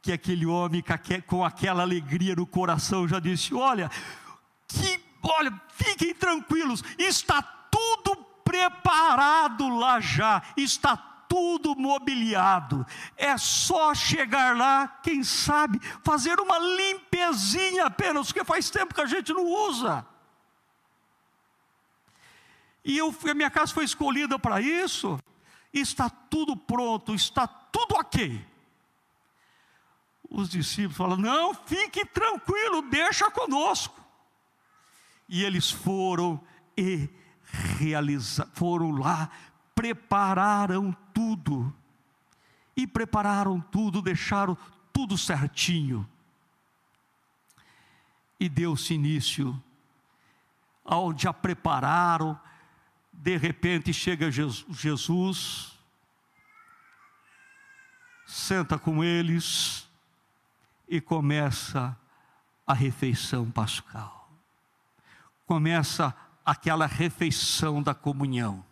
[0.00, 0.82] que aquele homem
[1.26, 3.90] com aquela alegria no coração já disse: Olha,
[4.68, 12.86] que, olha, fiquem tranquilos, está tudo preparado lá já, está tudo mobiliado.
[13.16, 19.06] É só chegar lá, quem sabe, fazer uma limpezinha apenas, porque faz tempo que a
[19.06, 20.06] gente não usa.
[22.84, 25.20] E eu, a minha casa foi escolhida para isso
[25.72, 28.44] está tudo pronto, está tudo ok.
[30.28, 34.00] Os discípulos falam: não, fique tranquilo, deixa conosco.
[35.28, 36.40] E eles foram
[36.76, 37.08] e
[37.78, 39.30] realizaram, foram lá,
[39.74, 41.74] prepararam tudo.
[42.76, 44.56] E prepararam tudo, deixaram
[44.92, 46.08] tudo certinho.
[48.38, 49.62] E deu-se início,
[50.84, 52.38] onde a prepararam,
[53.22, 55.78] de repente chega Jesus,
[58.26, 59.86] senta com eles
[60.88, 61.94] e começa
[62.66, 64.30] a refeição pascal.
[65.44, 66.16] Começa
[66.46, 68.64] aquela refeição da comunhão.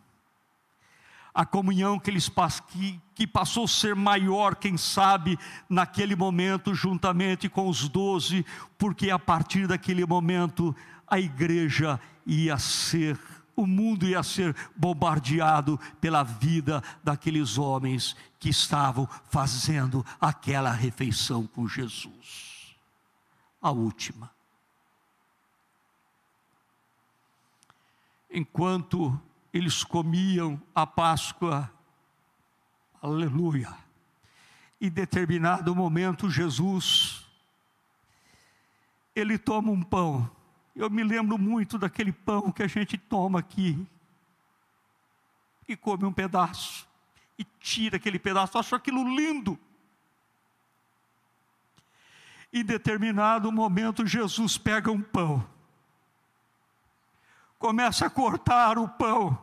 [1.35, 2.31] A comunhão que eles
[2.69, 5.39] que, que passou a ser maior, quem sabe,
[5.69, 8.47] naquele momento, juntamente com os doze,
[8.79, 10.75] porque a partir daquele momento
[11.07, 13.19] a igreja ia ser
[13.59, 21.67] o mundo ia ser bombardeado pela vida daqueles homens que estavam fazendo aquela refeição com
[21.67, 22.77] Jesus.
[23.61, 24.31] A última.
[28.31, 29.21] Enquanto
[29.53, 31.69] eles comiam a Páscoa,
[33.03, 33.75] aleluia,
[34.81, 37.27] em determinado momento, Jesus,
[39.17, 40.31] ele toma um pão,
[40.79, 43.85] eu me lembro muito daquele pão que a gente toma aqui
[45.67, 46.87] e come um pedaço
[47.37, 49.59] e tira aquele pedaço, acho aquilo lindo.
[52.53, 55.45] Em determinado momento, Jesus pega um pão,
[57.59, 59.37] começa a cortar o pão,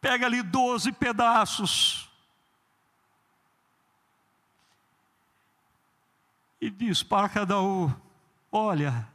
[0.00, 2.10] pega ali doze pedaços,
[6.58, 7.94] e diz para cada um:
[8.50, 9.06] Olha,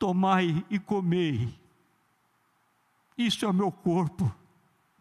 [0.00, 1.54] tomai e comei.
[3.18, 4.34] Isto é o meu corpo,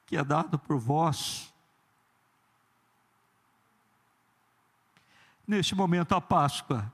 [0.05, 1.53] que é dado por vós.
[5.47, 6.91] Neste momento, a Páscoa,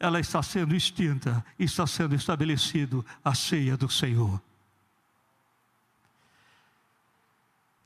[0.00, 4.40] ela está sendo extinta, está sendo estabelecido a ceia do Senhor.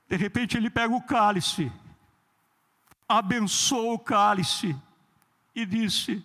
[0.09, 1.73] De repente, ele pega o cálice,
[3.09, 4.77] abençoa o cálice
[5.55, 6.25] e disse: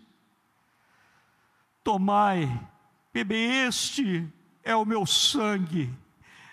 [1.87, 2.49] Tomai,
[3.13, 4.27] bebe, este
[4.61, 5.89] é o meu sangue,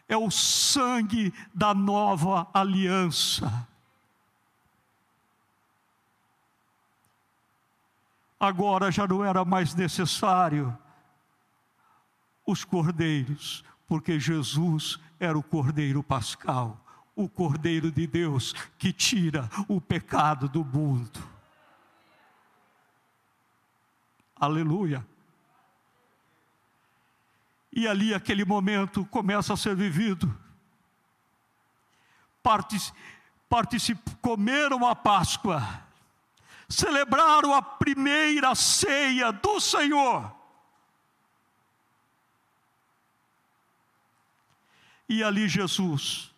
[0.08, 3.66] é o sangue da nova aliança.
[8.38, 10.78] Agora já não era mais necessário
[12.46, 16.78] os cordeiros, porque Jesus era o cordeiro pascal,
[17.16, 21.18] o cordeiro de Deus que tira o pecado do mundo.
[24.36, 25.04] Aleluia.
[27.76, 30.32] E ali aquele momento começa a ser vivido.
[32.40, 35.60] Particip, comeram a Páscoa,
[36.68, 40.32] celebraram a primeira ceia do Senhor.
[45.08, 46.32] E ali Jesus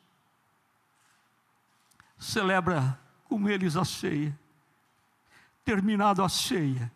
[2.19, 4.39] celebra com eles a ceia.
[5.65, 6.91] Terminado a ceia,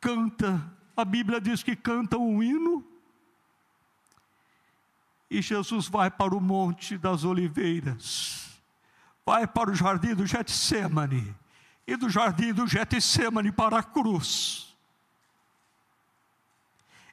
[0.00, 2.84] canta a Bíblia diz que canta um hino.
[5.30, 8.60] E Jesus vai para o Monte das Oliveiras,
[9.24, 11.34] vai para o jardim do Getsemane,
[11.86, 14.76] e do jardim do Getsemane para a cruz.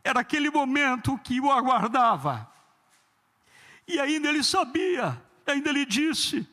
[0.04, 2.50] Era aquele momento que o aguardava.
[3.88, 6.48] E ainda ele sabia, ainda ele disse: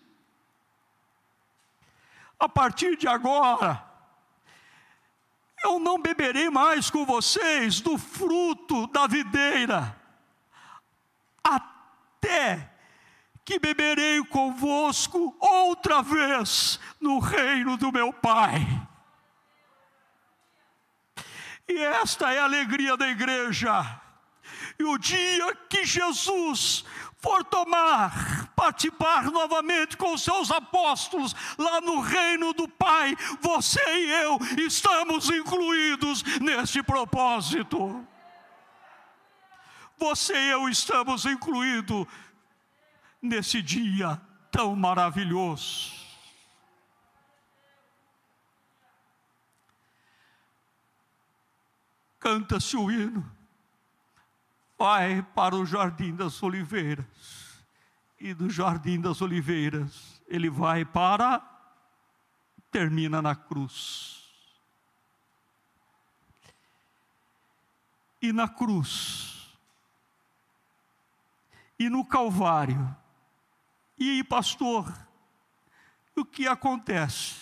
[2.38, 3.84] a partir de agora,
[5.62, 9.96] eu não beberei mais com vocês do fruto da videira,
[11.42, 12.72] até
[13.44, 18.60] que beberei convosco outra vez no reino do meu Pai.
[21.66, 24.00] E esta é a alegria da igreja.
[24.78, 26.84] E o dia que Jesus
[27.18, 34.10] for tomar, participar novamente com os seus apóstolos lá no reino do Pai, você e
[34.22, 38.06] eu estamos incluídos neste propósito.
[39.98, 42.06] Você e eu estamos incluídos
[43.20, 45.98] nesse dia tão maravilhoso.
[52.20, 53.37] Canta-se o hino
[54.78, 57.64] vai para o Jardim das Oliveiras.
[58.20, 61.42] E do Jardim das Oliveiras, ele vai para.
[62.70, 64.16] termina na cruz.
[68.20, 69.48] E na cruz,
[71.78, 72.96] e no Calvário,
[73.96, 74.92] e pastor,
[76.16, 77.36] o que acontece?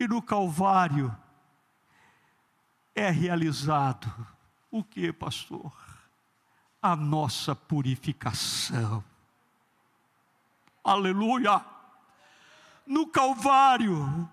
[0.00, 1.14] E no Calvário
[2.94, 4.10] é realizado
[4.70, 5.85] o que, pastor?
[6.86, 9.04] A nossa purificação.
[10.84, 11.64] Aleluia!
[12.86, 14.30] No Calvário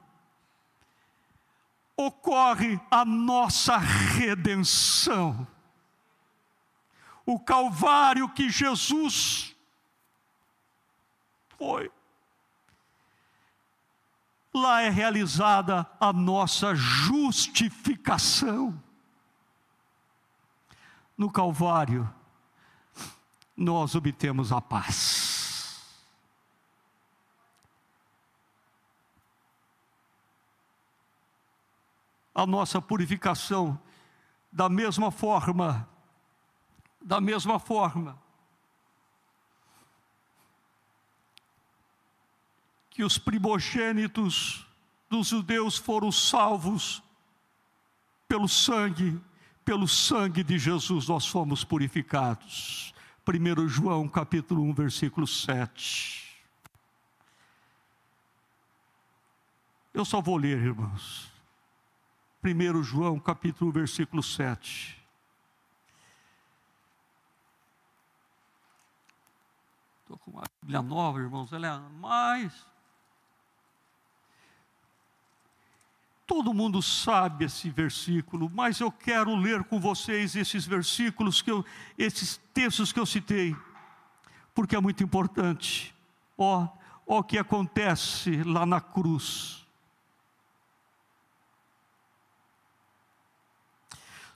[1.97, 5.47] ocorre a nossa redenção.
[7.25, 9.55] O Calvário que Jesus
[11.57, 11.91] foi.
[14.53, 18.79] Lá é realizada a nossa justificação.
[21.17, 22.07] No Calvário,
[23.55, 25.31] nós obtemos a paz.
[32.33, 33.79] A nossa purificação,
[34.51, 35.87] da mesma forma,
[36.99, 38.19] da mesma forma,
[42.89, 44.65] que os primogênitos
[45.09, 47.03] dos judeus foram salvos
[48.27, 49.19] pelo sangue,
[49.63, 52.92] pelo sangue de Jesus nós fomos purificados.
[53.25, 56.23] 1 João capítulo 1, versículo 7.
[59.93, 61.31] Eu só vou ler, irmãos.
[62.43, 65.01] 1 João capítulo 1, versículo 7.
[70.01, 72.72] Estou com uma Bíblia nova, irmãos, ela é mais
[76.25, 81.65] Todo mundo sabe esse versículo, mas eu quero ler com vocês esses versículos que eu,
[81.97, 83.55] esses textos que eu citei,
[84.55, 85.93] porque é muito importante.
[86.37, 86.67] Ó,
[87.05, 89.65] ó o que acontece lá na cruz.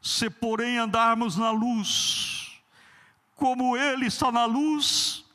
[0.01, 2.61] Se porém andarmos na luz,
[3.35, 5.25] como Ele está na luz,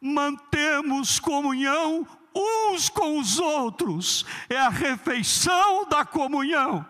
[0.00, 6.86] mantemos comunhão uns com os outros, é a refeição da comunhão.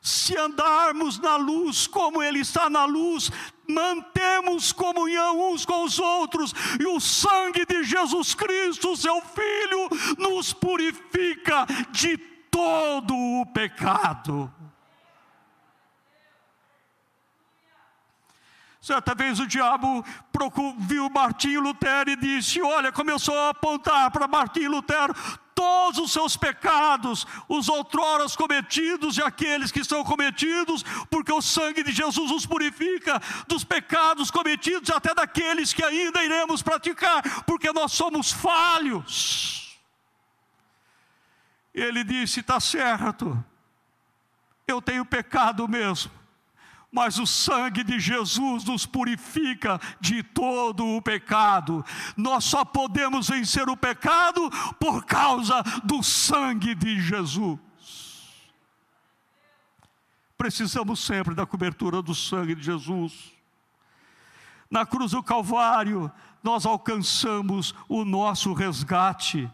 [0.00, 3.30] Se andarmos na luz como Ele está na luz,
[3.68, 9.88] mantemos comunhão uns com os outros, e o sangue de Jesus Cristo, seu Filho,
[10.18, 12.16] nos purifica de
[12.50, 14.52] todo o pecado.
[18.88, 20.02] Certa vez o diabo
[20.78, 25.14] viu Martinho Lutero e disse: Olha, começou a apontar para Martinho Lutero
[25.54, 31.82] todos os seus pecados, os outroras cometidos e aqueles que são cometidos, porque o sangue
[31.82, 37.92] de Jesus os purifica dos pecados cometidos, até daqueles que ainda iremos praticar, porque nós
[37.92, 39.78] somos falhos.
[41.74, 43.36] Ele disse: Está certo,
[44.66, 46.17] eu tenho pecado mesmo
[46.90, 51.84] mas o sangue de Jesus nos purifica de todo o pecado.
[52.16, 57.58] Nós só podemos vencer o pecado por causa do sangue de Jesus.
[60.36, 63.32] Precisamos sempre da cobertura do sangue de Jesus.
[64.70, 66.10] Na cruz do Calvário,
[66.42, 69.50] nós alcançamos o nosso resgate.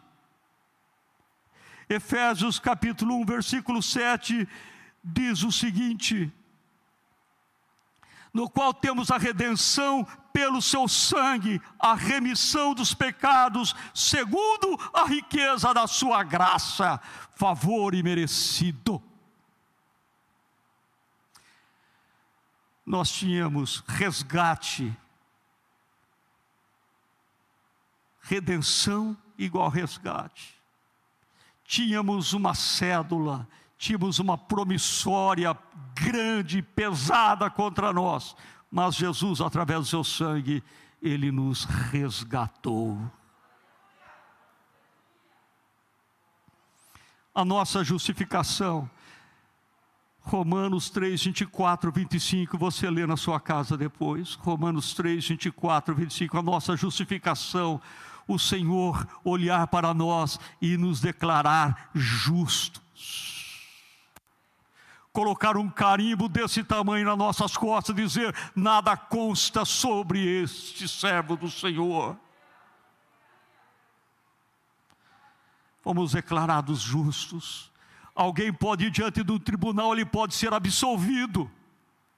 [1.88, 4.48] Efésios capítulo 1, versículo 7
[5.02, 6.32] diz o seguinte:
[8.34, 15.72] no qual temos a redenção pelo seu sangue, a remissão dos pecados, segundo a riqueza
[15.72, 17.00] da sua graça,
[17.36, 19.00] favor imerecido.
[22.84, 24.94] Nós tínhamos resgate,
[28.20, 30.60] redenção igual resgate.
[31.64, 33.48] Tínhamos uma cédula
[33.84, 35.54] tínhamos uma promissória
[35.94, 38.34] grande, pesada contra nós,
[38.70, 40.64] mas Jesus, através do seu sangue,
[41.02, 42.98] ele nos resgatou.
[47.34, 48.88] A nossa justificação,
[50.22, 54.32] Romanos 3, 24, 25, você lê na sua casa depois.
[54.36, 57.78] Romanos 3, 24, 25, a nossa justificação,
[58.26, 63.33] o Senhor olhar para nós e nos declarar justos.
[65.14, 71.50] Colocar um carimbo desse tamanho nas nossas costas, dizer: nada consta sobre este servo do
[71.50, 72.14] Senhor.
[75.82, 77.72] Fomos declarados justos
[78.14, 81.50] Alguém pode ir diante do tribunal, ele pode ser absolvido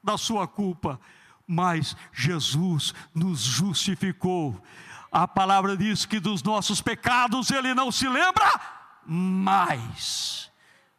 [0.04, 1.00] da sua culpa,
[1.46, 4.62] mas Jesus nos justificou.
[5.10, 8.60] A palavra diz que dos nossos pecados ele não se lembra
[9.06, 10.50] mais.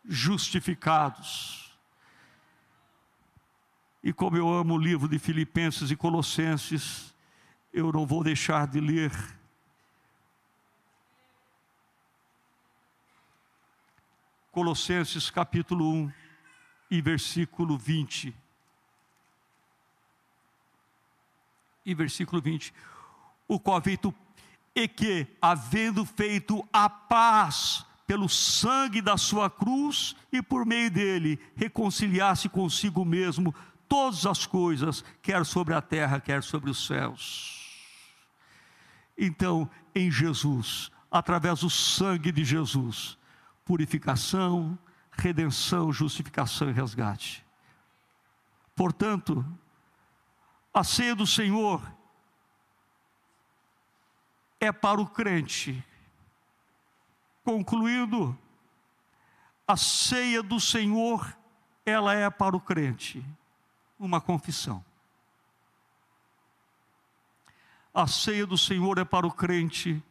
[0.03, 1.66] Justificados.
[4.07, 7.13] E como eu amo o livro de Filipenses e Colossenses,
[7.73, 9.11] eu não vou deixar de ler
[14.49, 16.11] Colossenses capítulo 1
[16.89, 18.33] e versículo 20.
[21.85, 22.73] E versículo 20.
[23.45, 24.15] O feito
[24.73, 31.37] e que, havendo feito a paz pelo sangue da sua cruz e por meio dele,
[31.57, 33.53] reconciliasse consigo mesmo
[33.87, 37.57] todas as coisas, quer sobre a terra, quer sobre os céus.
[39.17, 43.17] Então, em Jesus, através do sangue de Jesus,
[43.65, 44.77] purificação,
[45.11, 47.45] redenção, justificação e resgate.
[48.75, 49.43] Portanto,
[50.73, 51.81] a ceia do Senhor
[54.59, 55.83] é para o crente.
[57.43, 58.37] Concluindo,
[59.67, 61.35] a ceia do Senhor,
[61.85, 63.25] ela é para o crente
[63.99, 64.83] uma confissão.
[67.93, 70.03] A ceia do Senhor é para o crente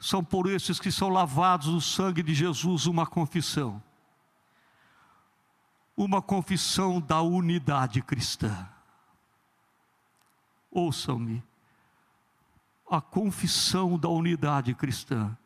[0.00, 3.82] são por esses que são lavados no sangue de Jesus uma confissão.
[5.94, 8.66] Uma confissão da unidade cristã.
[10.70, 11.42] Ouçam-me.
[12.90, 15.36] A confissão da unidade cristã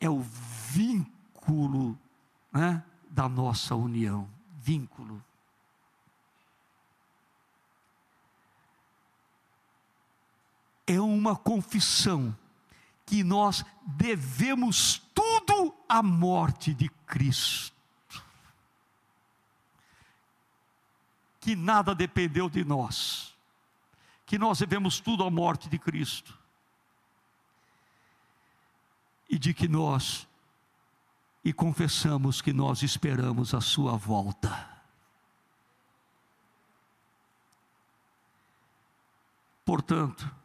[0.00, 1.96] é o vínculo
[2.52, 4.28] né, da nossa união.
[4.58, 5.22] Vínculo.
[10.90, 12.36] É uma confissão
[13.06, 17.76] que nós devemos tudo à morte de Cristo.
[21.40, 23.32] Que nada dependeu de nós,
[24.26, 26.36] que nós devemos tudo à morte de Cristo,
[29.28, 30.26] e de que nós,
[31.44, 34.68] e confessamos que nós esperamos a Sua volta.
[39.64, 40.39] Portanto,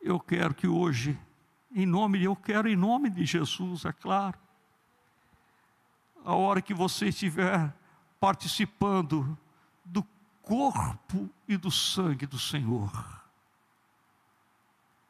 [0.00, 1.18] Eu quero que hoje,
[1.74, 4.38] em nome eu quero em nome de Jesus, é claro.
[6.24, 7.74] A hora que você estiver
[8.18, 9.38] participando
[9.84, 10.02] do
[10.42, 12.90] corpo e do sangue do Senhor,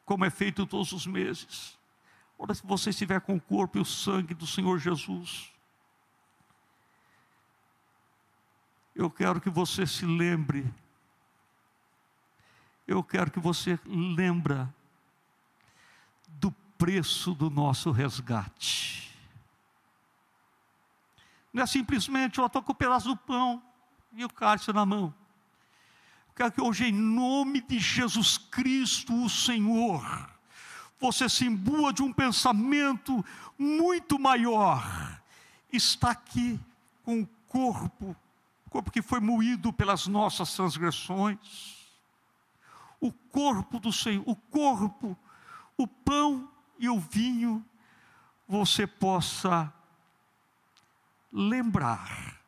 [0.05, 1.79] como é feito todos os meses.
[2.37, 5.53] A hora que você estiver com o corpo e o sangue do Senhor Jesus,
[8.93, 10.69] eu quero que você se lembre,
[12.85, 14.73] eu quero que você lembra
[16.81, 19.15] preço do nosso resgate.
[21.53, 23.61] Não é simplesmente eu estou com o um pedaço do pão
[24.13, 25.13] e o cálice na mão.
[26.29, 30.03] Eu quero que hoje, em nome de Jesus Cristo, o Senhor,
[30.99, 33.23] você se imbua de um pensamento
[33.59, 35.21] muito maior.
[35.71, 36.59] Está aqui
[37.03, 38.15] com o corpo,
[38.65, 41.77] o corpo que foi moído pelas nossas transgressões.
[42.99, 45.15] O corpo do Senhor, o corpo
[45.81, 46.47] o pão
[46.81, 47.63] e o vinho,
[48.47, 49.71] você possa
[51.31, 52.41] lembrar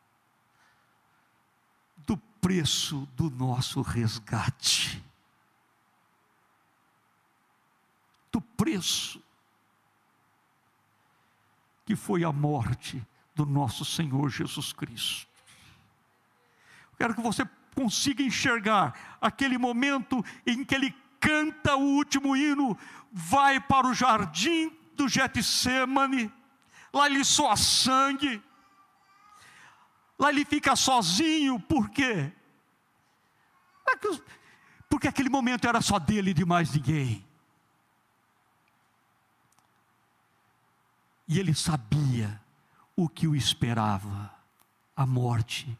[1.98, 5.00] do preço do nosso resgate.
[8.32, 9.22] Do preço
[11.86, 13.00] que foi a morte
[13.36, 15.28] do nosso Senhor Jesus Cristo.
[16.98, 22.76] quero que você consiga enxergar aquele momento em que ele canta o último hino,
[23.10, 26.30] vai para o jardim do Getsemane,
[26.92, 28.42] lá ele soa sangue,
[30.18, 32.30] lá ele fica sozinho, por quê?
[33.88, 33.96] É
[34.88, 37.24] porque aquele momento era só dele e de mais ninguém.
[41.26, 42.40] E ele sabia
[42.94, 44.32] o que o esperava:
[44.94, 45.76] a morte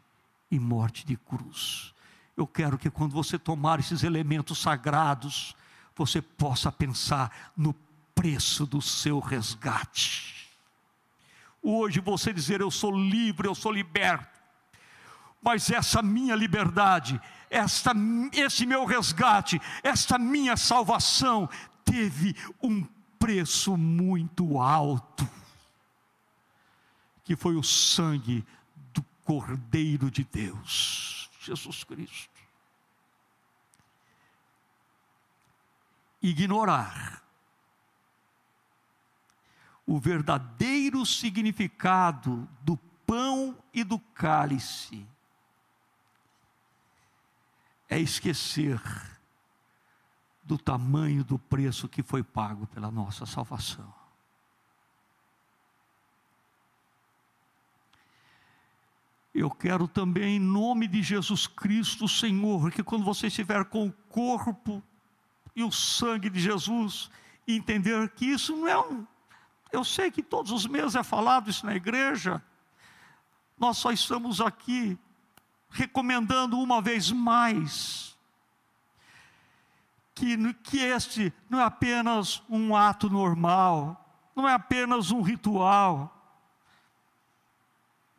[0.51, 1.94] e morte de cruz.
[2.37, 5.55] Eu quero que quando você tomar esses elementos sagrados,
[5.95, 7.75] você possa pensar no
[8.15, 10.49] preço do seu resgate.
[11.63, 14.35] hoje você dizer: Eu sou livre, eu sou liberto.
[15.41, 17.21] Mas essa minha liberdade,
[17.51, 17.93] esta,
[18.33, 21.49] esse meu resgate, esta minha salvação
[21.85, 22.83] teve um
[23.19, 25.29] preço muito alto,
[27.23, 28.45] que foi o sangue
[28.93, 32.41] do Cordeiro de Deus, Jesus Cristo.
[36.23, 37.23] Ignorar
[39.87, 42.77] o verdadeiro significado do
[43.07, 45.07] pão e do cálice
[47.89, 48.81] é esquecer
[50.43, 54.04] do tamanho do preço que foi pago pela nossa salvação.
[59.35, 63.93] Eu quero também, em nome de Jesus Cristo, Senhor, que quando você estiver com o
[64.09, 64.83] corpo
[65.57, 67.11] e o sangue de Jesus,
[67.47, 69.07] entender que isso não é um
[69.75, 72.41] eu sei que todos os meses é falado isso na igreja.
[73.59, 74.97] Nós só estamos aqui
[75.69, 78.17] recomendando uma vez mais
[80.15, 84.01] que, que este não é apenas um ato normal,
[84.37, 86.14] não é apenas um ritual,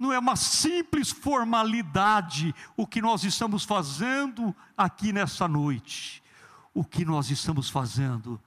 [0.05, 6.21] não é uma simples formalidade o que nós estamos fazendo aqui nessa noite.
[6.73, 8.39] O que nós estamos fazendo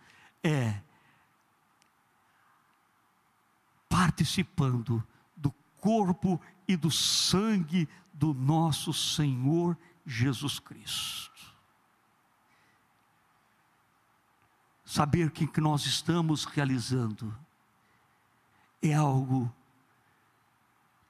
[0.43, 0.81] é
[3.89, 5.05] participando
[5.37, 5.51] do
[5.81, 11.29] corpo e do sangue do nosso Senhor Jesus Cristo.
[14.85, 17.37] Saber que que nós estamos realizando
[18.81, 19.53] é algo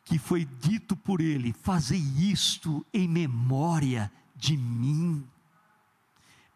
[0.09, 5.29] que foi dito por Ele: fazei isto em memória de mim.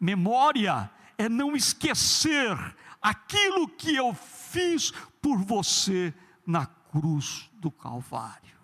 [0.00, 2.56] Memória é não esquecer
[3.00, 4.90] aquilo que eu fiz
[5.20, 6.14] por você
[6.46, 8.56] na cruz do Calvário.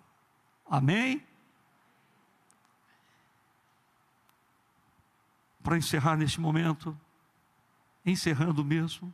[0.65, 1.23] Amém?
[5.61, 6.99] Para encerrar neste momento,
[8.03, 9.13] encerrando mesmo,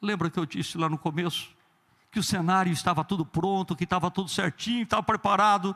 [0.00, 1.54] lembra que eu disse lá no começo
[2.12, 5.74] que o cenário estava tudo pronto, que estava tudo certinho, estava preparado,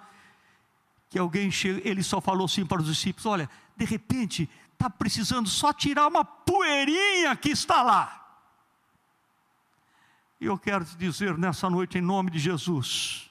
[1.08, 1.50] que alguém
[1.82, 6.22] ele só falou assim para os discípulos: olha, de repente está precisando só tirar uma
[6.22, 8.22] poeirinha que está lá.
[10.38, 13.30] E eu quero te dizer nessa noite, em nome de Jesus,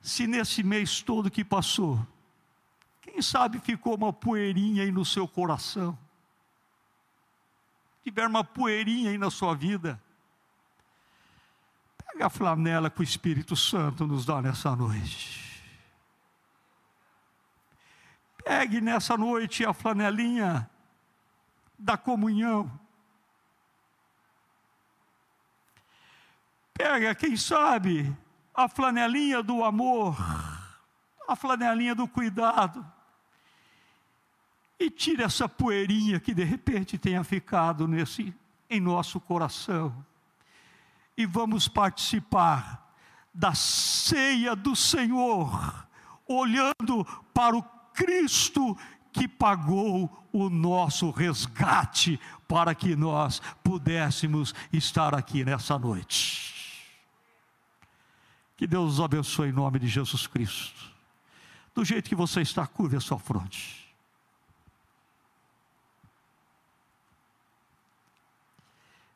[0.00, 2.00] se nesse mês todo que passou,
[3.02, 5.98] quem sabe ficou uma poeirinha aí no seu coração,
[8.02, 10.02] tiver uma poeirinha aí na sua vida,
[12.18, 15.62] pega a flanela que o Espírito Santo nos dá nessa noite.
[18.44, 20.68] Pegue nessa noite a flanelinha
[21.78, 22.68] da comunhão.
[26.74, 28.12] Pega, quem sabe,
[28.52, 30.16] a flanelinha do amor,
[31.28, 32.84] a flanelinha do cuidado.
[34.76, 38.34] E tire essa poeirinha que de repente tenha ficado nesse
[38.68, 40.04] em nosso coração.
[41.18, 42.94] E vamos participar
[43.34, 45.86] da ceia do Senhor,
[46.26, 47.04] olhando
[47.34, 47.62] para o
[47.92, 48.78] Cristo
[49.12, 56.56] que pagou o nosso resgate para que nós pudéssemos estar aqui nessa noite.
[58.56, 60.92] Que Deus os abençoe em nome de Jesus Cristo.
[61.74, 63.88] Do jeito que você está, curve a sua fronte.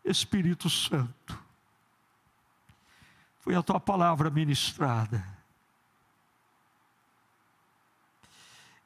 [0.05, 1.42] Espírito Santo,
[3.43, 5.33] foi a tua palavra ministrada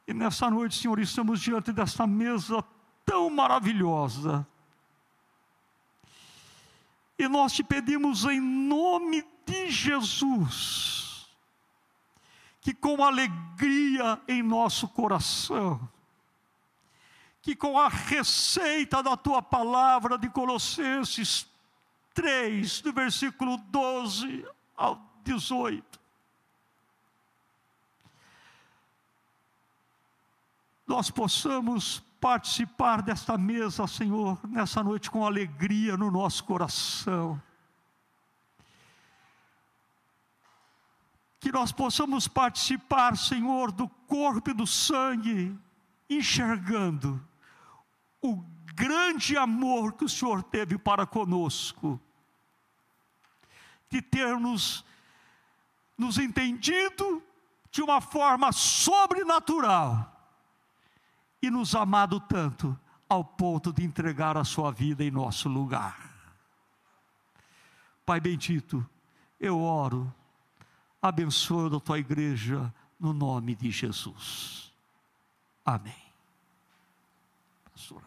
[0.06, 2.64] E nessa noite, Senhor, estamos diante desta mesa
[3.04, 4.46] tão maravilhosa.
[7.18, 11.26] E nós te pedimos em nome de Jesus,
[12.60, 15.88] que com alegria em nosso coração,
[17.42, 21.48] que com a receita da tua palavra de Colossenses
[22.16, 24.42] 3, do versículo 12
[24.74, 26.00] ao 18,
[30.86, 37.40] nós possamos participar desta mesa, Senhor, nessa noite com alegria no nosso coração.
[41.38, 45.54] Que nós possamos participar, Senhor, do corpo e do sangue,
[46.08, 47.22] enxergando
[48.22, 48.42] o
[48.74, 52.00] grande amor que o Senhor teve para conosco,
[53.90, 54.84] de termos
[55.96, 57.22] nos entendido
[57.70, 60.12] de uma forma sobrenatural
[61.42, 62.78] e nos amado tanto
[63.08, 66.14] ao ponto de entregar a sua vida em nosso lugar.
[68.04, 68.88] Pai bendito,
[69.40, 70.12] eu oro,
[71.00, 74.72] abençoa a tua igreja no nome de Jesus.
[75.64, 75.94] Amém.
[77.72, 78.05] Pastor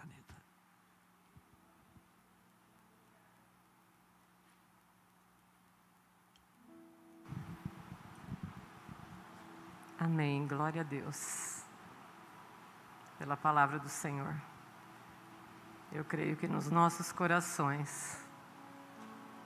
[9.99, 10.47] Amém.
[10.47, 11.61] Glória a Deus.
[13.17, 14.33] Pela palavra do Senhor.
[15.91, 18.17] Eu creio que nos nossos corações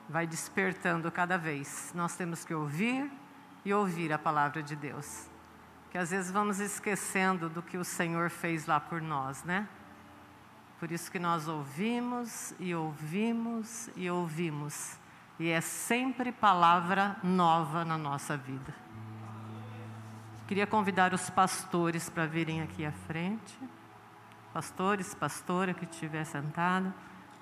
[0.08, 1.92] vai despertando cada vez.
[1.96, 3.12] Nós temos que ouvir
[3.66, 5.28] e ouvir a palavra de Deus.
[5.90, 9.68] Que às vezes vamos esquecendo do que o Senhor fez lá por nós, né?
[10.80, 15.00] Por isso que nós ouvimos e ouvimos e ouvimos.
[15.40, 18.83] E é sempre palavra nova na nossa vida.
[20.46, 23.58] Queria convidar os pastores para virem aqui à frente.
[24.54, 26.94] Pastores, pastora que estiver sentada.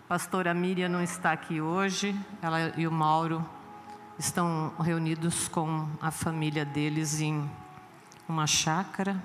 [0.08, 2.16] Pastora Miriam não está aqui hoje.
[2.43, 3.43] Ela e o Mauro
[4.20, 7.49] estão reunidos com a família deles em
[8.30, 9.20] uma chácara,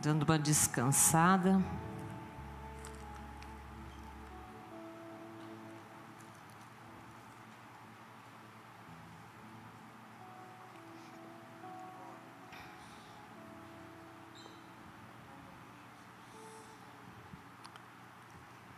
[0.00, 1.60] dando uma descansada.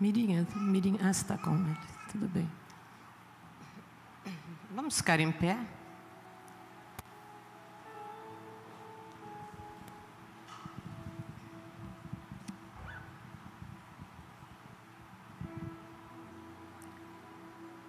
[0.02, 1.78] Mirinha, Mirinha, ah, está com ele,
[2.10, 2.50] tudo bem.
[4.74, 5.56] Vamos ficar em pé?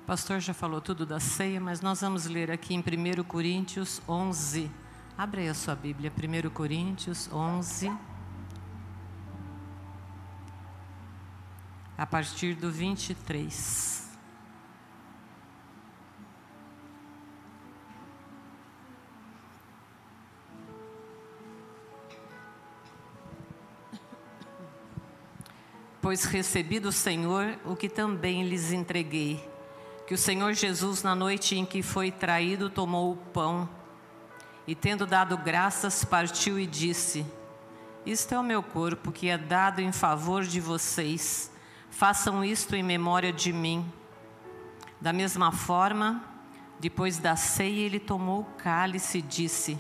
[0.04, 4.00] O pastor já falou tudo da ceia, mas nós vamos ler aqui em 1 Coríntios
[4.08, 4.70] 11.
[5.18, 8.13] Abre aí a sua Bíblia, 1 Coríntios 11.
[11.98, 14.04] A partir do 23.
[26.02, 29.42] Pois recebi do Senhor o que também lhes entreguei,
[30.06, 33.70] que o Senhor Jesus, na noite em que foi traído, tomou o pão
[34.68, 37.26] e, tendo dado graças, partiu e disse:
[38.06, 41.53] Isto é o meu corpo que é dado em favor de vocês
[41.94, 43.86] Façam isto em memória de mim.
[45.00, 46.24] Da mesma forma,
[46.80, 49.80] depois da ceia, ele tomou o cálice e disse: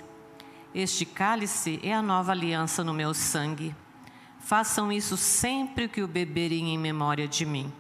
[0.75, 3.75] Este cálice é a nova aliança no meu sangue.
[4.39, 7.73] Façam isso sempre que o beberem em memória de mim.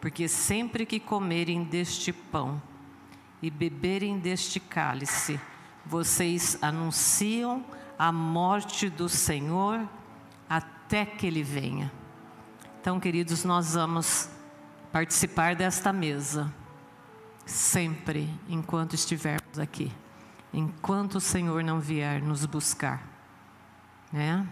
[0.00, 2.60] Porque sempre que comerem deste pão
[3.42, 5.38] e beberem deste cálice,
[5.84, 7.62] vocês anunciam
[7.98, 9.86] a morte do Senhor
[10.48, 11.99] até que ele venha.
[12.80, 14.30] Então, queridos, nós vamos
[14.90, 16.50] participar desta mesa
[17.44, 19.92] sempre enquanto estivermos aqui,
[20.50, 23.02] enquanto o Senhor não vier nos buscar,
[24.10, 24.48] né?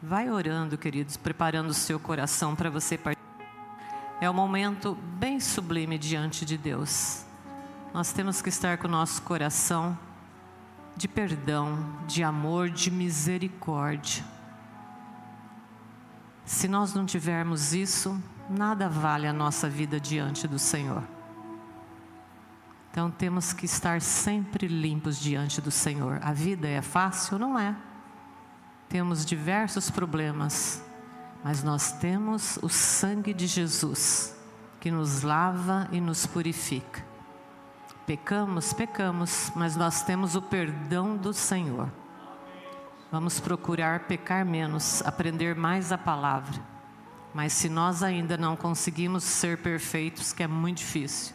[0.00, 3.44] Vai orando, queridos, preparando o seu coração para você participar.
[4.20, 7.24] É um momento bem sublime diante de Deus.
[7.92, 9.98] Nós temos que estar com o nosso coração
[10.96, 14.24] de perdão, de amor, de misericórdia.
[16.52, 21.02] Se nós não tivermos isso, nada vale a nossa vida diante do Senhor.
[22.90, 26.20] Então temos que estar sempre limpos diante do Senhor.
[26.22, 27.38] A vida é fácil?
[27.38, 27.74] Não é.
[28.86, 30.84] Temos diversos problemas,
[31.42, 34.36] mas nós temos o sangue de Jesus
[34.78, 37.02] que nos lava e nos purifica.
[38.06, 42.01] Pecamos, pecamos, mas nós temos o perdão do Senhor.
[43.12, 46.58] Vamos procurar pecar menos, aprender mais a palavra.
[47.34, 51.34] Mas se nós ainda não conseguimos ser perfeitos, que é muito difícil,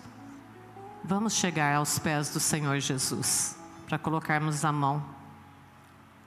[1.04, 3.56] vamos chegar aos pés do Senhor Jesus
[3.86, 5.06] para colocarmos a mão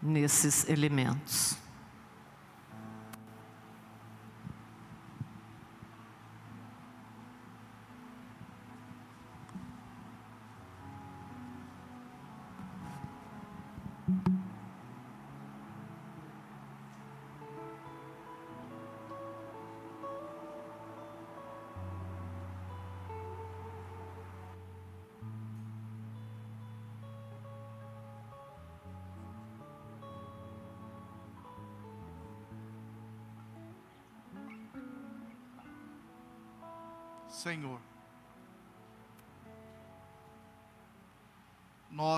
[0.00, 1.56] nesses elementos.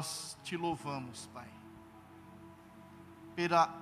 [0.03, 1.47] Nós te louvamos, Pai,
[3.37, 3.73] pela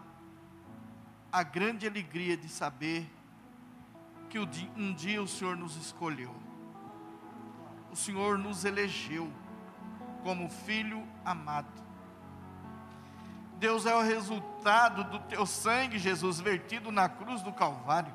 [1.32, 3.10] a grande alegria de saber
[4.28, 6.34] que um dia o Senhor nos escolheu.
[7.90, 9.32] o Senhor nos elegeu
[10.22, 11.82] como filho amado.
[13.58, 18.12] Deus é o resultado do teu sangue, Jesus, vertido na cruz do Calvário,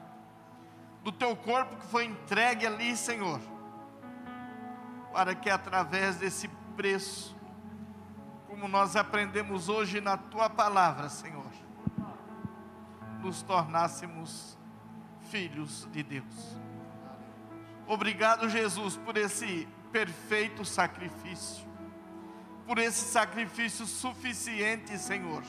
[1.03, 3.41] do teu corpo que foi entregue ali, Senhor,
[5.11, 7.35] para que através desse preço,
[8.55, 11.51] como nós aprendemos hoje na tua palavra, Senhor,
[13.21, 14.57] nos tornássemos
[15.29, 16.57] filhos de Deus.
[17.85, 21.65] Obrigado, Jesus, por esse perfeito sacrifício
[22.65, 25.43] por esse sacrifício suficiente, Senhor,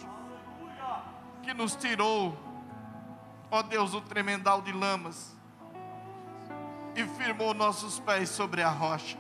[1.43, 2.37] que nos tirou,
[3.51, 5.35] ó Deus, o tremendal de lamas
[6.95, 9.17] e firmou nossos pés sobre a rocha.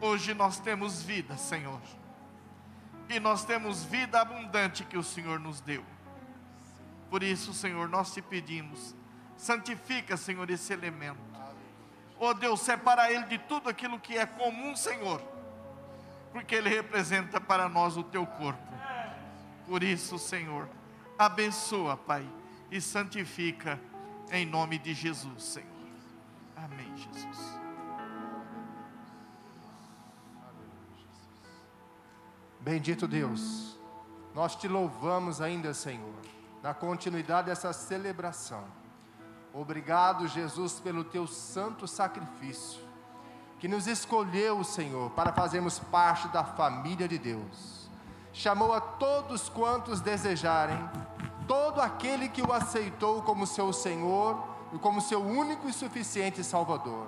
[0.00, 1.80] Hoje nós temos vida, Senhor,
[3.12, 5.84] e nós temos vida abundante que o Senhor nos deu.
[7.10, 8.94] Por isso, Senhor, nós te pedimos,
[9.36, 11.20] santifica, Senhor, esse elemento.
[12.18, 15.32] Ó Deus, separa ele de tudo aquilo que é comum, Senhor
[16.32, 18.72] porque ele representa para nós o teu corpo.
[19.66, 20.68] Por isso, Senhor,
[21.18, 22.26] abençoa, Pai,
[22.70, 23.78] e santifica
[24.30, 25.68] em nome de Jesus, Senhor.
[26.56, 27.61] Amém, Jesus.
[32.62, 33.76] Bendito Deus,
[34.32, 36.14] nós te louvamos ainda, Senhor,
[36.62, 38.62] na continuidade dessa celebração.
[39.52, 42.80] Obrigado, Jesus, pelo teu santo sacrifício
[43.58, 47.88] que nos escolheu, Senhor, para fazermos parte da família de Deus.
[48.32, 50.78] Chamou a todos quantos desejarem,
[51.48, 54.40] todo aquele que o aceitou como seu Senhor
[54.72, 57.06] e como seu único e suficiente Salvador,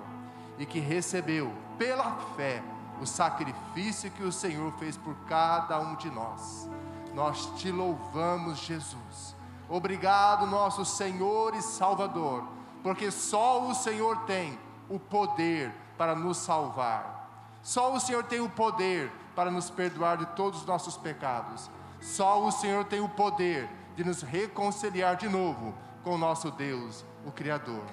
[0.57, 2.61] e que recebeu pela fé
[3.01, 6.69] o sacrifício que o Senhor fez por cada um de nós.
[7.13, 9.35] Nós te louvamos, Jesus.
[9.69, 12.43] Obrigado, nosso Senhor e Salvador,
[12.83, 17.15] porque só o Senhor tem o poder para nos salvar.
[17.63, 21.69] Só o Senhor tem o poder para nos perdoar de todos os nossos pecados.
[21.99, 25.73] Só o Senhor tem o poder de nos reconciliar de novo
[26.03, 27.83] com o nosso Deus, o Criador.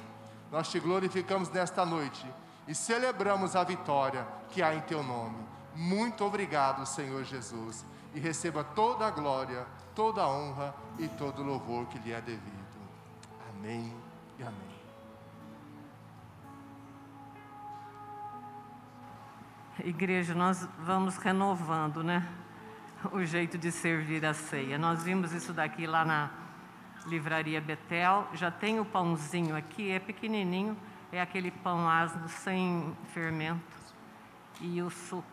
[0.51, 2.27] Nós te glorificamos nesta noite
[2.67, 5.39] e celebramos a vitória que há em teu nome.
[5.75, 7.85] Muito obrigado, Senhor Jesus,
[8.15, 12.21] e receba toda a glória, toda a honra e todo o louvor que lhe é
[12.21, 12.63] devido.
[13.51, 13.95] Amém
[14.39, 14.73] e amém.
[19.85, 22.29] Igreja, nós vamos renovando, né?
[23.11, 24.79] O jeito de servir a ceia.
[24.79, 26.31] Nós vimos isso daqui lá na
[27.07, 28.29] livraria Betel.
[28.35, 30.77] Já tem o pãozinho aqui, é pequenininho,
[31.13, 33.77] é aquele pão asno sem fermento
[34.61, 35.27] e o suco.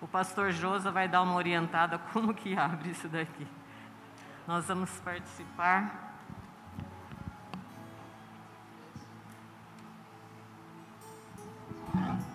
[0.00, 3.46] O pastor Josa vai dar uma orientada como que abre isso daqui.
[4.46, 6.06] Nós vamos participar.
[11.90, 12.27] Thank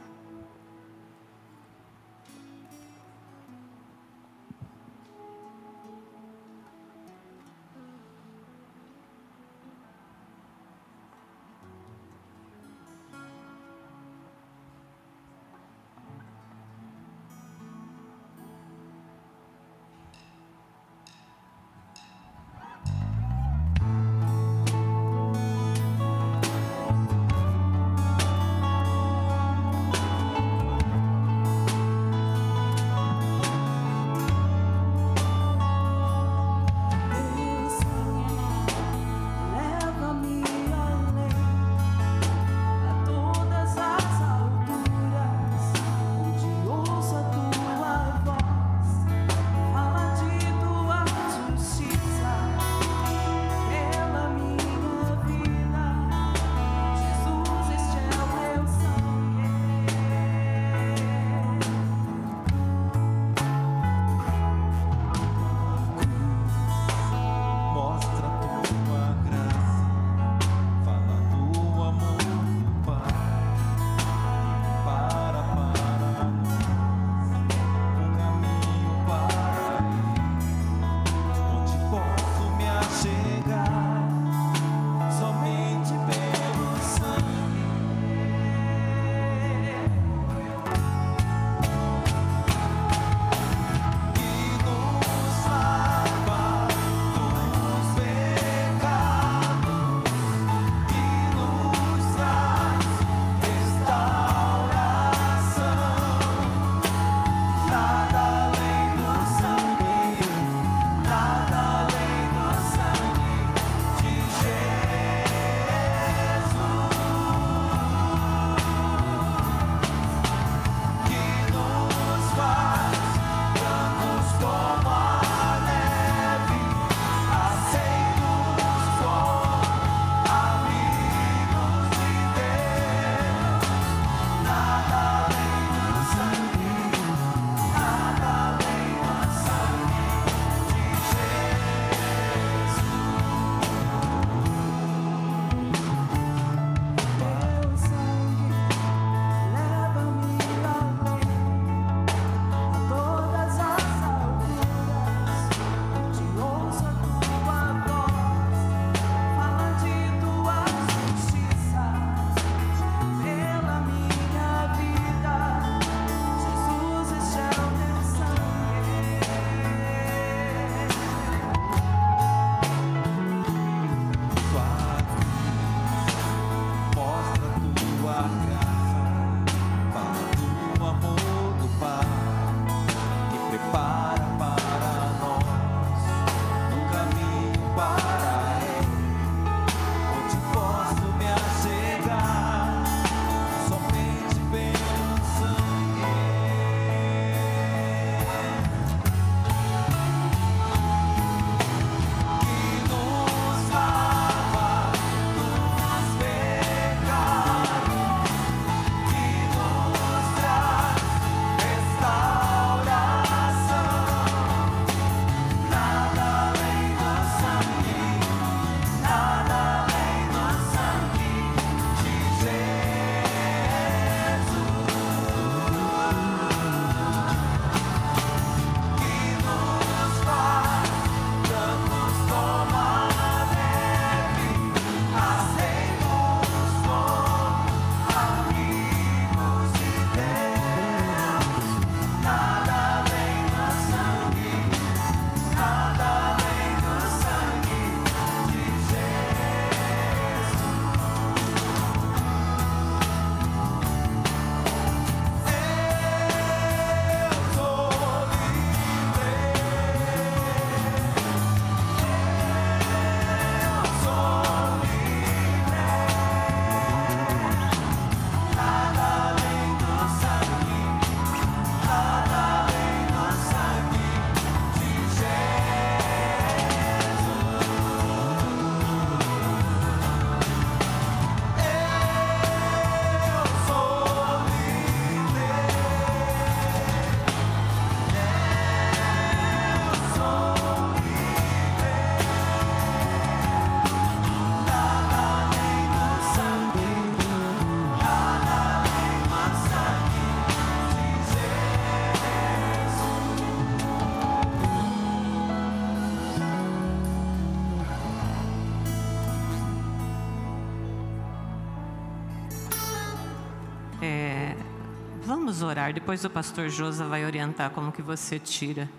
[315.54, 315.94] Vamos orar.
[315.94, 318.90] Depois o pastor Josa vai orientar como que você tira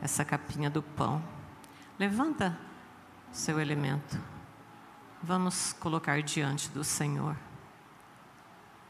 [0.00, 1.22] essa capinha do pão.
[1.98, 2.58] Levanta
[3.30, 4.18] seu elemento.
[5.22, 7.36] Vamos colocar diante do Senhor.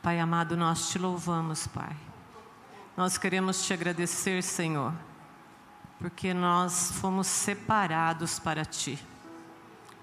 [0.01, 1.97] Pai amado, nós te louvamos, Pai.
[2.97, 4.95] Nós queremos te agradecer, Senhor,
[5.99, 8.97] porque nós fomos separados para ti.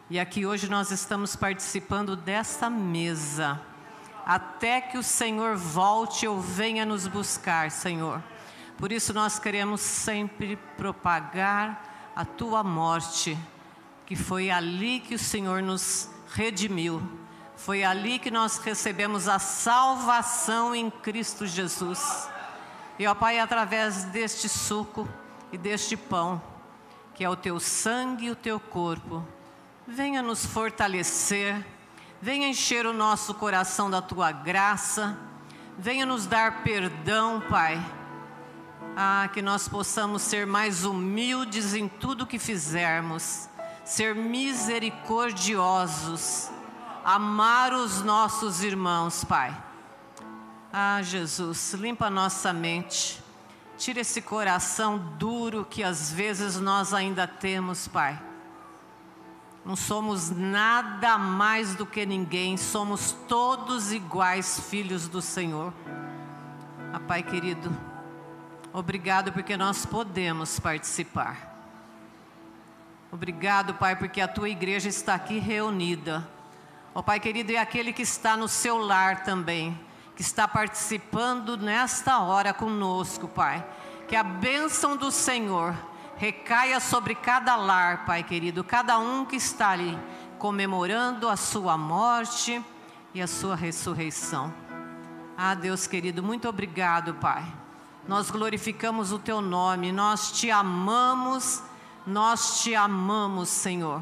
[0.10, 3.62] E aqui hoje nós estamos participando dessa mesa,
[4.26, 8.24] até que o Senhor volte ou venha nos buscar, Senhor.
[8.78, 13.38] Por isso nós queremos sempre propagar a tua morte,
[14.06, 17.02] que foi ali que o Senhor nos redimiu.
[17.56, 22.30] Foi ali que nós recebemos a salvação em Cristo Jesus.
[22.98, 25.08] E ó Pai, através deste suco
[25.52, 26.42] e deste pão,
[27.14, 29.26] que é o teu sangue e o teu corpo,
[29.88, 31.66] venha nos fortalecer,
[32.22, 35.18] venha encher o nosso coração da tua graça,
[35.78, 37.84] venha nos dar perdão, Pai.
[38.98, 43.50] Ah, que nós possamos ser mais humildes em tudo que fizermos,
[43.84, 46.50] ser misericordiosos,
[47.04, 49.56] amar os nossos irmãos, Pai.
[50.72, 53.22] Ah, Jesus, limpa nossa mente,
[53.78, 58.20] tira esse coração duro que às vezes nós ainda temos, Pai.
[59.66, 65.74] Não somos nada mais do que ninguém, somos todos iguais filhos do Senhor.
[66.94, 67.76] Ah, Pai querido,
[68.72, 71.56] obrigado porque nós podemos participar.
[73.12, 76.30] Obrigado, Pai, porque a tua igreja está aqui reunida.
[76.94, 79.80] Ó oh, Pai querido, e aquele que está no seu lar também,
[80.16, 83.66] que está participando nesta hora conosco, Pai.
[84.08, 85.74] Que a bênção do Senhor
[86.18, 89.98] recaia sobre cada lar, Pai querido, cada um que está ali
[90.40, 92.62] comemorando a sua morte
[93.14, 94.54] e a sua ressurreição.
[95.38, 97.46] Ah, Deus querido, muito obrigado, Pai.
[98.08, 101.64] Nós glorificamos o teu nome, nós te amamos
[102.06, 104.00] nós te amamos, Senhor,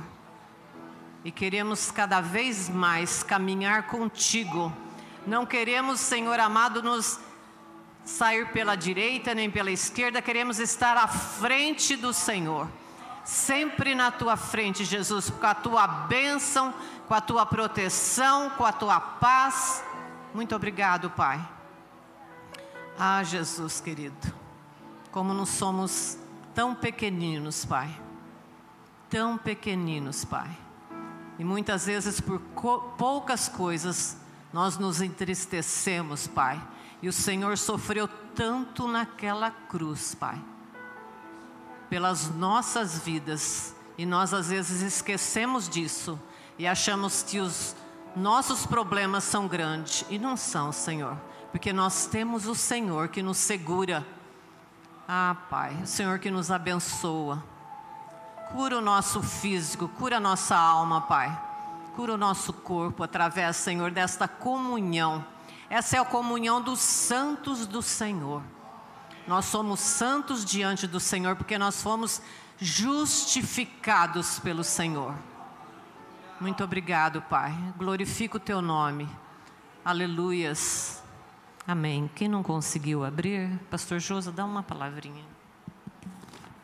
[1.24, 4.74] e queremos cada vez mais caminhar contigo.
[5.26, 7.18] Não queremos, Senhor amado, nos
[8.04, 12.68] sair pela direita nem pela esquerda, queremos estar à frente do Senhor.
[13.24, 16.74] Sempre na tua frente, Jesus, com a tua bênção,
[17.08, 19.84] com a tua proteção, com a tua paz.
[20.34, 21.40] Muito obrigado, Pai.
[23.00, 24.34] Ah, Jesus querido,
[25.12, 26.18] como não somos
[26.54, 27.90] tão pequeninos, Pai.
[29.10, 30.50] Tão pequeninos, Pai.
[31.40, 32.40] E muitas vezes por
[32.98, 34.18] poucas coisas
[34.52, 36.62] nós nos entristecemos, Pai.
[37.04, 40.42] E o Senhor sofreu tanto naquela cruz, Pai.
[41.90, 43.76] Pelas nossas vidas.
[43.98, 46.18] E nós às vezes esquecemos disso
[46.58, 47.76] e achamos que os
[48.16, 51.18] nossos problemas são grandes e não são, Senhor,
[51.52, 54.06] porque nós temos o Senhor que nos segura
[55.06, 57.44] ah, Pai, o Senhor que nos abençoa.
[58.54, 61.38] Cura o nosso físico, cura a nossa alma, Pai.
[61.98, 65.33] Cura o nosso corpo através, Senhor, desta comunhão.
[65.70, 68.44] Essa é a comunhão dos santos do Senhor.
[69.28, 72.22] Nós somos santos diante do Senhor porque nós fomos
[72.58, 75.16] justificados pelo Senhor.
[76.40, 77.54] Muito obrigado, Pai.
[77.78, 79.10] Glorifico o teu nome.
[79.86, 81.02] Aleluias.
[81.66, 82.10] Amém.
[82.14, 85.26] Quem não conseguiu abrir, Pastor Josa, dá uma palavrinha.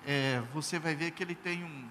[0.05, 1.89] É, você vai ver que ele tem um,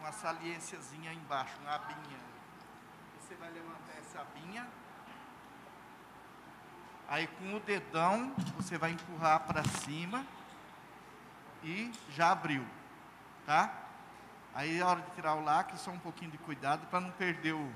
[0.00, 2.18] uma saliênciazinha embaixo, uma abinha.
[3.20, 4.66] Você vai levantar essa abinha.
[7.08, 10.26] Aí com o dedão você vai empurrar para cima
[11.62, 12.64] e já abriu,
[13.46, 13.72] tá?
[14.54, 17.54] Aí a hora de tirar o lacre, só um pouquinho de cuidado para não perder
[17.54, 17.72] o.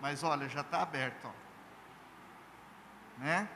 [0.00, 1.50] Mas olha, já está aberto, ó
[3.20, 3.46] né?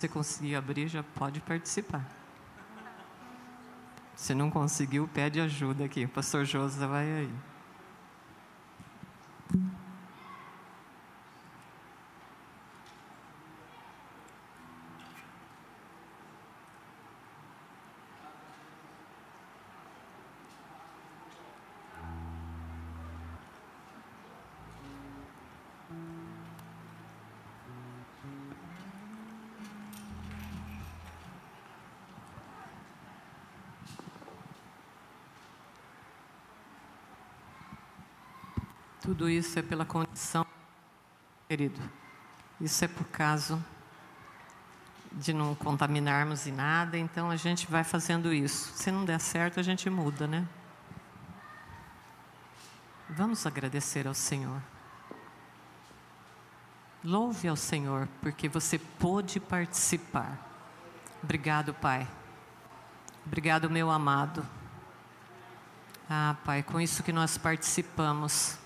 [0.00, 2.08] Você conseguir abrir, já pode participar.
[4.16, 6.04] Se não conseguiu, pede ajuda aqui.
[6.04, 7.49] O pastor Josa vai aí.
[39.20, 40.46] Tudo isso é pela condição,
[41.46, 41.78] querido.
[42.58, 43.62] Isso é por causa
[45.12, 48.72] de não contaminarmos em nada, então a gente vai fazendo isso.
[48.74, 50.48] Se não der certo, a gente muda, né?
[53.10, 54.62] Vamos agradecer ao Senhor.
[57.04, 60.38] Louve ao Senhor, porque você pôde participar.
[61.22, 62.08] Obrigado, Pai.
[63.26, 64.46] Obrigado, meu amado.
[66.08, 68.58] Ah, Pai, com isso que nós participamos,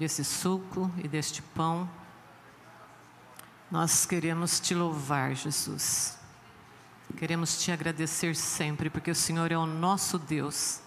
[0.00, 1.86] desse suco e deste pão.
[3.70, 6.18] Nós queremos te louvar, Jesus.
[7.18, 10.80] Queremos te agradecer sempre, porque o Senhor é o nosso Deus,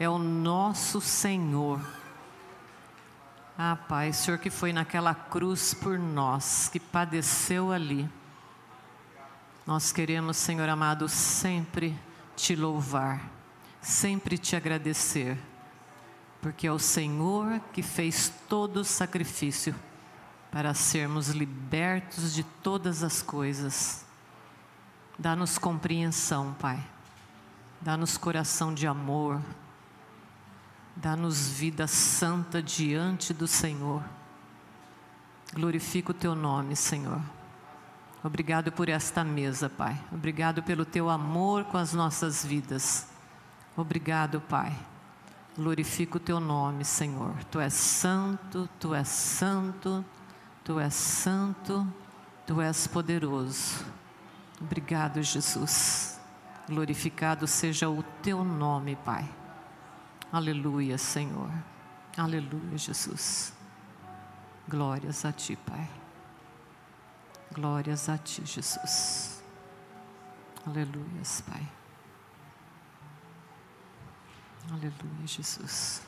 [0.00, 1.80] é o nosso Senhor.
[3.56, 8.10] Ah, Pai, Senhor que foi naquela cruz por nós, que padeceu ali.
[9.64, 11.96] Nós queremos, Senhor amado, sempre
[12.34, 13.30] te louvar,
[13.80, 15.38] sempre te agradecer
[16.40, 19.74] porque é o Senhor que fez todo o sacrifício
[20.50, 24.04] para sermos libertos de todas as coisas.
[25.18, 26.82] Dá-nos compreensão, Pai.
[27.80, 29.40] Dá-nos coração de amor.
[30.94, 34.02] Dá-nos vida santa diante do Senhor.
[35.52, 37.20] Glorifica o teu nome, Senhor.
[38.22, 40.02] Obrigado por esta mesa, Pai.
[40.10, 43.08] Obrigado pelo teu amor com as nossas vidas.
[43.76, 44.74] Obrigado, Pai
[45.56, 47.32] Glorifico o teu nome, Senhor.
[47.44, 50.04] Tu és santo, tu és santo,
[50.62, 51.86] tu és santo,
[52.46, 53.84] tu és poderoso.
[54.60, 56.18] Obrigado, Jesus.
[56.68, 59.26] Glorificado seja o teu nome, Pai.
[60.30, 61.50] Aleluia, Senhor.
[62.16, 63.52] Aleluia, Jesus.
[64.68, 65.88] Glórias a ti, Pai.
[67.54, 69.42] Glórias a ti, Jesus.
[70.66, 71.66] Aleluias, Pai.
[74.70, 76.02] Aleluia, Jesus.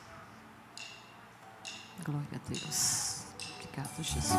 [2.04, 3.24] Glória a Deus.
[3.56, 4.34] Obrigado, Jesus.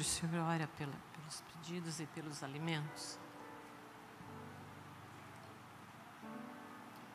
[0.00, 3.18] Pastor, o senhor ora pela, pelos pedidos e pelos alimentos?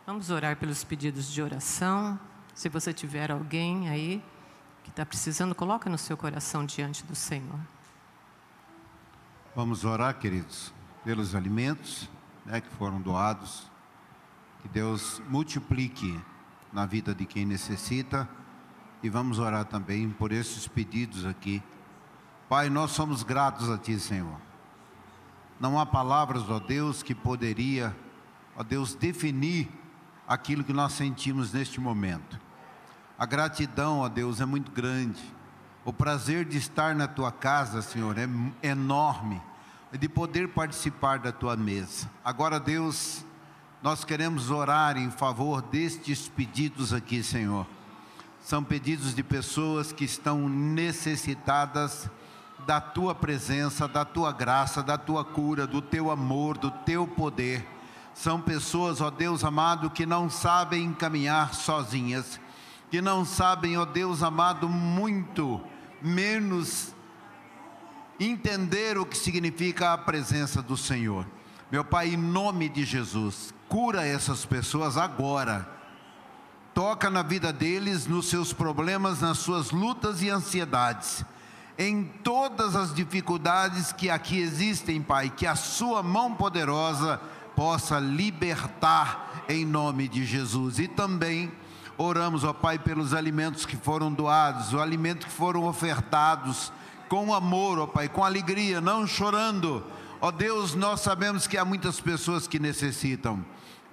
[0.06, 2.20] Vamos orar pelos pedidos de oração.
[2.54, 4.24] Se você tiver alguém aí
[4.84, 7.60] que está precisando, coloca no seu coração diante do Senhor.
[9.56, 10.72] Vamos orar, queridos,
[11.04, 12.08] pelos alimentos
[12.46, 13.68] né, que foram doados.
[14.62, 16.22] Que Deus multiplique
[16.72, 18.30] na vida de quem necessita.
[19.02, 21.64] E vamos orar também por esses pedidos aqui.
[22.48, 24.40] Pai, nós somos gratos a Ti, Senhor.
[25.60, 27.96] Não há palavras, ó Deus, que poderia,
[28.56, 29.68] ó Deus, definir
[30.28, 32.40] aquilo que nós sentimos neste momento.
[33.18, 35.22] A gratidão, ó Deus, é muito grande.
[35.84, 38.28] O prazer de estar na tua casa, Senhor, é
[38.68, 39.42] enorme.
[39.92, 42.10] De poder participar da tua mesa.
[42.24, 43.26] Agora, Deus,
[43.82, 47.66] nós queremos orar em favor destes pedidos aqui, Senhor.
[48.42, 52.10] São pedidos de pessoas que estão necessitadas
[52.66, 57.66] da tua presença, da tua graça, da tua cura, do teu amor, do teu poder.
[58.14, 62.40] São pessoas, ó Deus amado, que não sabem caminhar sozinhas,
[62.90, 65.62] que não sabem, ó Deus amado, muito
[66.02, 66.96] menos
[68.20, 71.26] entender o que significa a presença do Senhor.
[71.72, 75.70] Meu Pai, em nome de Jesus, cura essas pessoas agora.
[76.74, 81.26] Toca na vida deles, nos seus problemas, nas suas lutas e ansiedades
[81.78, 87.20] em todas as dificuldades que aqui existem, Pai, que a Sua mão poderosa
[87.56, 90.80] possa libertar em nome de Jesus.
[90.80, 91.52] E também
[91.98, 96.72] oramos, ó Pai, pelos alimentos que foram doados, o alimento que foram ofertados
[97.10, 99.84] com amor, ó Pai, com alegria, não chorando.
[100.22, 103.44] Ó Deus, nós sabemos que há muitas pessoas que necessitam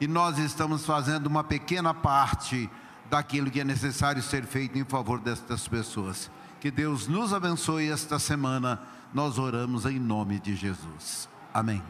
[0.00, 2.68] e nós estamos fazendo uma pequena parte
[3.08, 6.30] daquilo que é necessário ser feito em favor destas pessoas.
[6.62, 8.80] Que Deus nos abençoe esta semana.
[9.12, 11.28] Nós oramos em nome de Jesus.
[11.52, 11.82] Amém.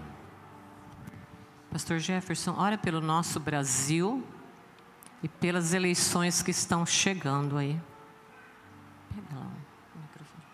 [1.71, 4.27] Pastor Jefferson, ora pelo nosso Brasil
[5.23, 7.79] e pelas eleições que estão chegando aí.
[9.15, 9.47] Pega lá
[9.95, 10.45] o microfone.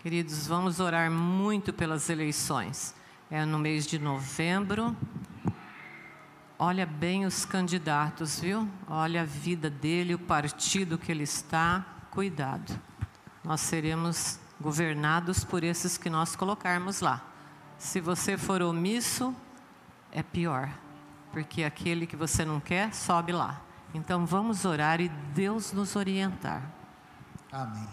[0.00, 2.94] Queridos, vamos orar muito pelas eleições.
[3.28, 4.96] É no mês de novembro.
[6.64, 8.68] Olha bem os candidatos, viu?
[8.88, 11.84] Olha a vida dele, o partido que ele está.
[12.08, 12.80] Cuidado.
[13.42, 17.20] Nós seremos governados por esses que nós colocarmos lá.
[17.76, 19.34] Se você for omisso,
[20.12, 20.72] é pior,
[21.32, 23.60] porque aquele que você não quer sobe lá.
[23.92, 26.62] Então vamos orar e Deus nos orientar.
[27.50, 27.88] Amém.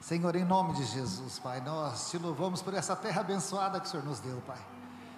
[0.00, 3.90] Senhor, em nome de Jesus, Pai, nós te louvamos por essa terra abençoada que o
[3.90, 4.64] Senhor nos deu, Pai.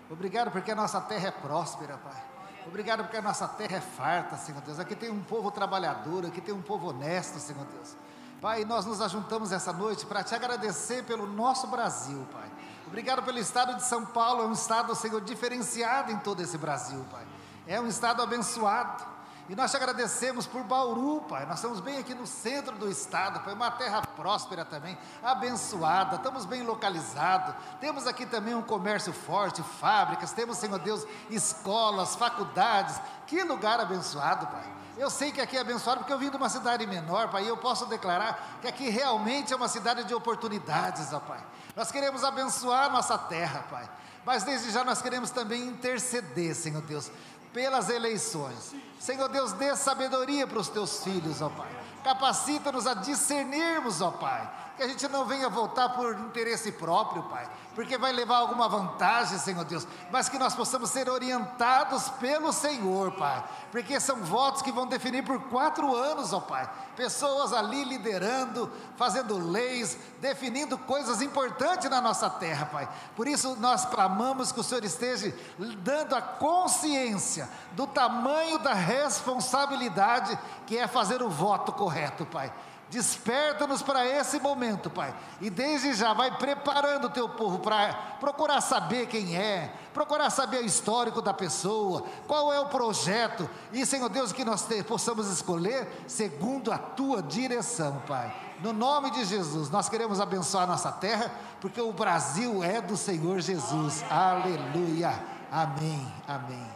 [0.09, 2.36] Obrigado porque a nossa terra é próspera, Pai.
[2.67, 4.79] Obrigado porque a nossa terra é farta, Senhor Deus.
[4.81, 7.97] Aqui tem um povo trabalhador, aqui tem um povo honesto, Senhor Deus.
[8.41, 12.51] Pai, nós nos ajuntamos essa noite para te agradecer pelo nosso Brasil, Pai.
[12.87, 17.05] Obrigado pelo estado de São Paulo, é um estado, Senhor, diferenciado em todo esse Brasil,
[17.11, 17.27] Pai.
[17.67, 19.16] É um estado abençoado.
[19.49, 21.47] E nós te agradecemos por Bauru, Pai.
[21.47, 23.55] Nós estamos bem aqui no centro do estado, Pai.
[23.55, 26.17] Uma terra próspera também, abençoada.
[26.17, 27.55] Estamos bem localizados.
[27.81, 30.33] Temos aqui também um comércio forte, fábricas.
[30.33, 33.01] Temos, Senhor Deus, escolas, faculdades.
[33.25, 34.65] Que lugar abençoado, Pai.
[34.99, 37.49] Eu sei que aqui é abençoado porque eu vim de uma cidade menor, Pai, e
[37.49, 41.45] eu posso declarar que aqui realmente é uma cidade de oportunidades, ó Pai.
[41.77, 43.89] Nós queremos abençoar nossa terra, Pai.
[44.27, 47.13] Mas desde já nós queremos também interceder, Senhor Deus,
[47.57, 48.75] pelas eleições.
[49.01, 51.71] Senhor Deus, dê sabedoria para os teus filhos, ó Pai.
[52.05, 54.66] Capacita-nos a discernirmos, ó Pai.
[54.77, 59.39] Que a gente não venha voltar por interesse próprio, Pai, porque vai levar alguma vantagem,
[59.39, 63.43] Senhor Deus, mas que nós possamos ser orientados pelo Senhor, Pai,
[63.73, 66.69] porque são votos que vão definir por quatro anos, ó Pai.
[66.95, 72.87] Pessoas ali liderando, fazendo leis, definindo coisas importantes na nossa terra, Pai.
[73.15, 75.35] Por isso nós clamamos que o Senhor esteja
[75.79, 82.53] dando a consciência do tamanho da responsabilidade que é fazer o voto correto, Pai.
[82.89, 85.13] Desperta-nos para esse momento, Pai.
[85.41, 90.59] E desde já vai preparando o teu povo para procurar saber quem é, procurar saber
[90.59, 93.49] o histórico da pessoa, qual é o projeto.
[93.73, 98.33] E, Senhor Deus, que nós te, possamos escolher segundo a tua direção, Pai.
[98.63, 101.31] No nome de Jesus, nós queremos abençoar a nossa terra,
[101.61, 104.05] porque o Brasil é do Senhor Jesus.
[104.09, 105.13] Aleluia.
[105.51, 106.07] Amém.
[106.27, 106.67] Amém.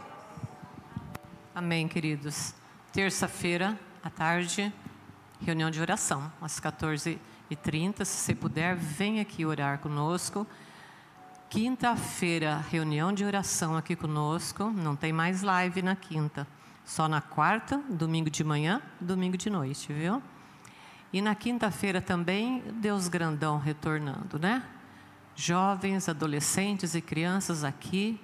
[1.55, 2.53] Amém, queridos.
[2.93, 4.73] Terça-feira, à tarde,
[5.40, 8.04] reunião de oração, às 14h30.
[8.04, 10.46] Se você puder, vem aqui orar conosco.
[11.48, 14.70] Quinta-feira, reunião de oração aqui conosco.
[14.70, 16.46] Não tem mais live na quinta.
[16.84, 20.22] Só na quarta, domingo de manhã, domingo de noite, viu?
[21.12, 24.62] E na quinta-feira também, Deus grandão retornando, né?
[25.34, 28.20] Jovens, adolescentes e crianças aqui,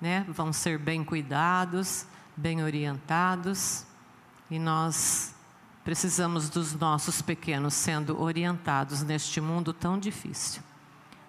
[0.00, 0.24] né?
[0.28, 2.06] Vão ser bem cuidados,
[2.36, 3.84] bem orientados.
[4.50, 5.34] E nós
[5.90, 10.62] precisamos dos nossos pequenos sendo orientados neste mundo tão difícil.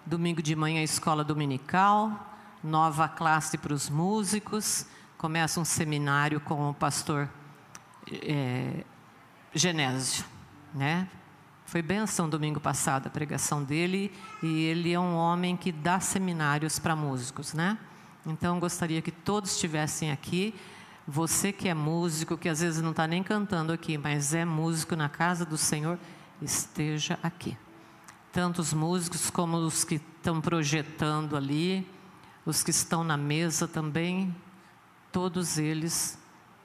[0.06, 2.32] Domingo de manhã, escola dominical,
[2.62, 4.86] nova classe para os músicos,
[5.18, 7.28] começa um seminário com o pastor
[8.08, 8.84] é,
[9.52, 10.24] Genésio,
[10.72, 11.08] né?
[11.66, 14.12] Foi benção domingo passado a pregação dele
[14.44, 17.76] e ele é um homem que dá seminários para músicos, né?
[18.24, 20.54] Então gostaria que todos estivessem aqui.
[21.06, 24.94] Você que é músico, que às vezes não está nem cantando aqui, mas é músico
[24.94, 25.98] na casa do Senhor,
[26.40, 27.56] esteja aqui.
[28.32, 31.86] Tanto os músicos como os que estão projetando ali,
[32.46, 34.34] os que estão na mesa também,
[35.10, 36.18] todos eles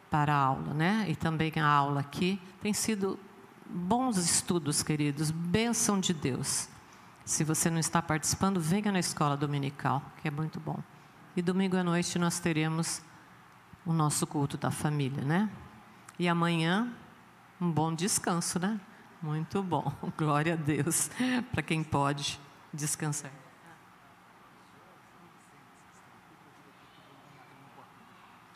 [0.09, 1.05] para a aula, né?
[1.09, 3.19] E também a aula aqui tem sido
[3.69, 6.69] bons estudos, queridos, bênção de Deus.
[7.25, 10.79] Se você não está participando, venha na escola dominical, que é muito bom.
[11.35, 13.01] E domingo à noite nós teremos
[13.87, 15.49] o nosso culto da família, né?
[16.19, 16.91] E amanhã,
[17.59, 18.77] um bom descanso, né?
[19.21, 19.91] Muito bom.
[20.17, 21.09] Glória a Deus
[21.53, 22.37] para quem pode
[22.73, 23.31] descansar.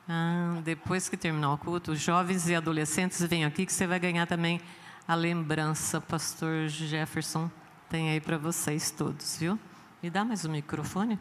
[0.09, 4.27] Ah, depois que terminar o culto, jovens e adolescentes venham aqui que você vai ganhar
[4.27, 4.59] também
[5.07, 6.01] a lembrança.
[6.01, 7.49] Pastor Jefferson
[7.89, 9.57] tem aí para vocês todos, viu?
[10.03, 11.17] Me dá mais um microfone.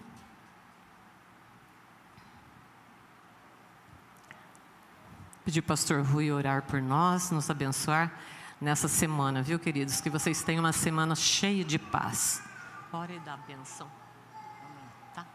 [5.44, 8.12] Pedir pastor Rui orar por nós, nos abençoar
[8.60, 10.00] nessa semana, viu, queridos?
[10.00, 12.42] Que vocês tenham uma semana cheia de paz.
[12.92, 13.88] Ora e dá benção.
[15.14, 15.26] Tá?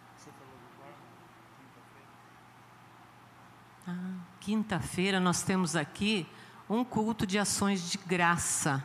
[3.88, 3.94] Ah,
[4.40, 6.28] Quinta-feira nós temos aqui
[6.70, 8.84] um culto de ações de graça.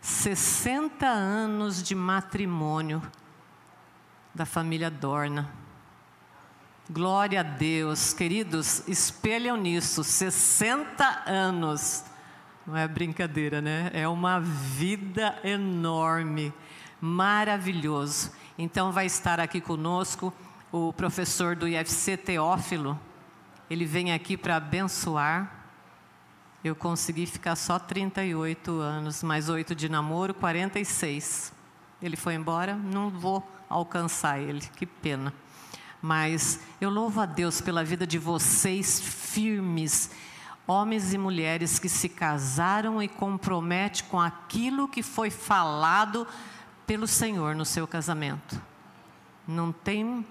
[0.00, 3.00] 60 anos de matrimônio
[4.34, 5.48] da família Dorna.
[6.88, 12.04] Glória a Deus, queridos, espelham nisso, 60 anos.
[12.64, 13.90] Não é brincadeira, né?
[13.92, 16.54] É uma vida enorme,
[17.00, 18.30] maravilhoso.
[18.56, 20.32] Então vai estar aqui conosco
[20.70, 22.96] o professor do IFC Teófilo.
[23.68, 25.66] Ele vem aqui para abençoar.
[26.62, 31.52] Eu consegui ficar só 38 anos, mais 8 de namoro, 46.
[32.00, 35.34] Ele foi embora, não vou alcançar ele, que pena.
[36.00, 40.10] Mas eu louvo a Deus pela vida de vocês firmes,
[40.66, 46.26] homens e mulheres que se casaram e comprometem com aquilo que foi falado
[46.86, 48.60] pelo Senhor no seu casamento.
[49.46, 50.24] Não tem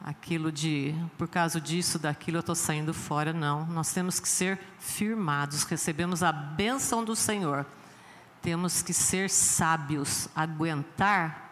[0.00, 3.66] aquilo de, por causa disso, daquilo eu estou saindo fora, não.
[3.66, 7.66] Nós temos que ser firmados, recebemos a bênção do Senhor.
[8.40, 11.46] Temos que ser sábios, aguentar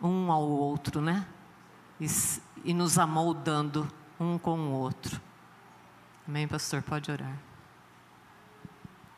[0.00, 1.26] um ao outro, né?
[2.00, 2.06] E,
[2.64, 3.88] e nos amoldando
[4.18, 5.20] um com o outro.
[6.26, 6.82] Amém, pastor?
[6.82, 7.36] Pode orar.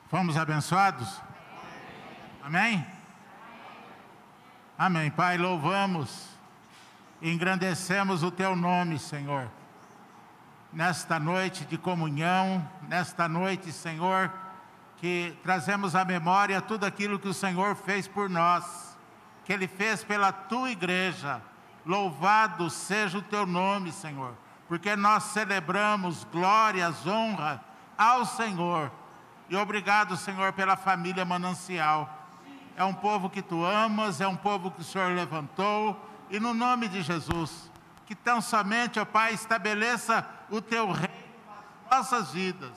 [0.09, 1.21] Fomos abençoados?
[2.43, 2.87] Amém?
[4.79, 5.11] Amém.
[5.11, 6.29] Pai, louvamos
[7.21, 9.51] e engrandecemos o teu nome, Senhor.
[10.73, 14.33] Nesta noite de comunhão, nesta noite, Senhor,
[14.99, 18.97] que trazemos à memória tudo aquilo que o Senhor fez por nós,
[19.45, 21.43] que Ele fez pela tua igreja
[21.85, 24.35] Louvado seja o teu nome, Senhor,
[24.69, 27.63] porque nós celebramos glórias, honra
[27.97, 28.93] ao Senhor.
[29.49, 32.29] E obrigado, Senhor, pela família manancial.
[32.77, 36.55] É um povo que tu amas, é um povo que o Senhor levantou, e no
[36.55, 37.71] nome de Jesus,
[38.07, 41.15] que tão somente, ó Pai, estabeleça o teu reino
[41.91, 42.73] nas nossas vidas,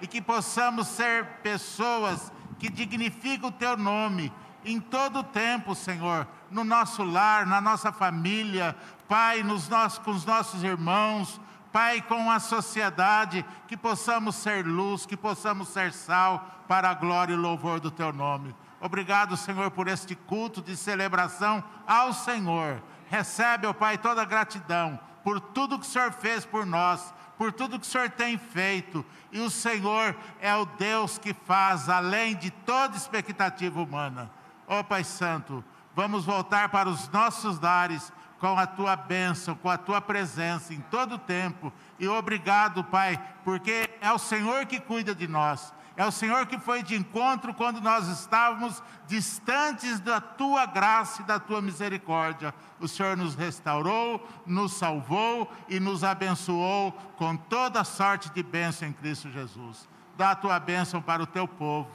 [0.00, 4.32] e que possamos ser pessoas que dignificam o teu nome
[4.64, 8.76] em todo o tempo, Senhor no nosso lar, na nossa família,
[9.08, 11.40] Pai, nos nossos, com os nossos irmãos,
[11.72, 17.34] Pai, com a sociedade, que possamos ser luz, que possamos ser sal para a glória
[17.34, 18.54] e louvor do Teu nome.
[18.80, 22.82] Obrigado, Senhor, por este culto de celebração ao Senhor.
[23.08, 27.52] Recebe, ó Pai, toda a gratidão por tudo que o Senhor fez por nós, por
[27.52, 29.04] tudo que o Senhor tem feito.
[29.32, 34.30] E o Senhor é o Deus que faz além de toda expectativa humana.
[34.66, 35.64] Ó Pai Santo,
[35.94, 40.80] vamos voltar para os nossos lares com a tua bênção, com a tua presença em
[40.80, 41.72] todo o tempo.
[41.98, 45.74] E obrigado, Pai, porque é o Senhor que cuida de nós.
[45.96, 51.26] É o Senhor que foi de encontro quando nós estávamos distantes da tua graça e
[51.26, 52.54] da tua misericórdia.
[52.80, 58.92] O Senhor nos restaurou, nos salvou e nos abençoou com toda sorte de bênção em
[58.94, 59.86] Cristo Jesus.
[60.16, 61.90] Dá a tua bênção para o teu povo,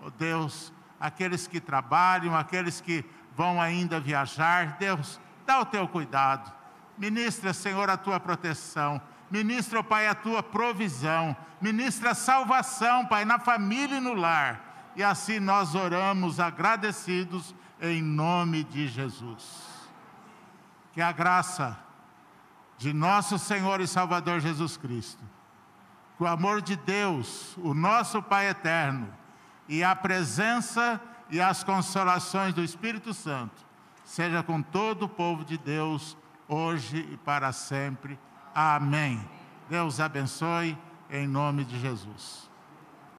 [0.00, 3.04] oh Deus, aqueles que trabalham, aqueles que
[3.38, 4.76] vão ainda viajar.
[4.80, 6.52] Deus, dá o teu cuidado.
[6.98, 9.00] Ministra, Senhor, a tua proteção.
[9.30, 11.36] Ministra, Pai, a tua provisão.
[11.60, 14.90] Ministra a salvação, Pai, na família e no lar.
[14.96, 19.68] E assim nós oramos agradecidos em nome de Jesus.
[20.92, 21.78] Que a graça
[22.76, 25.22] de nosso Senhor e Salvador Jesus Cristo,
[26.16, 29.14] que o amor de Deus, o nosso Pai eterno,
[29.68, 31.00] e a presença
[31.30, 33.66] e as consolações do Espírito Santo,
[34.04, 36.16] seja com todo o povo de Deus,
[36.48, 38.18] hoje e para sempre.
[38.54, 39.20] Amém.
[39.68, 40.76] Deus abençoe,
[41.10, 42.47] em nome de Jesus.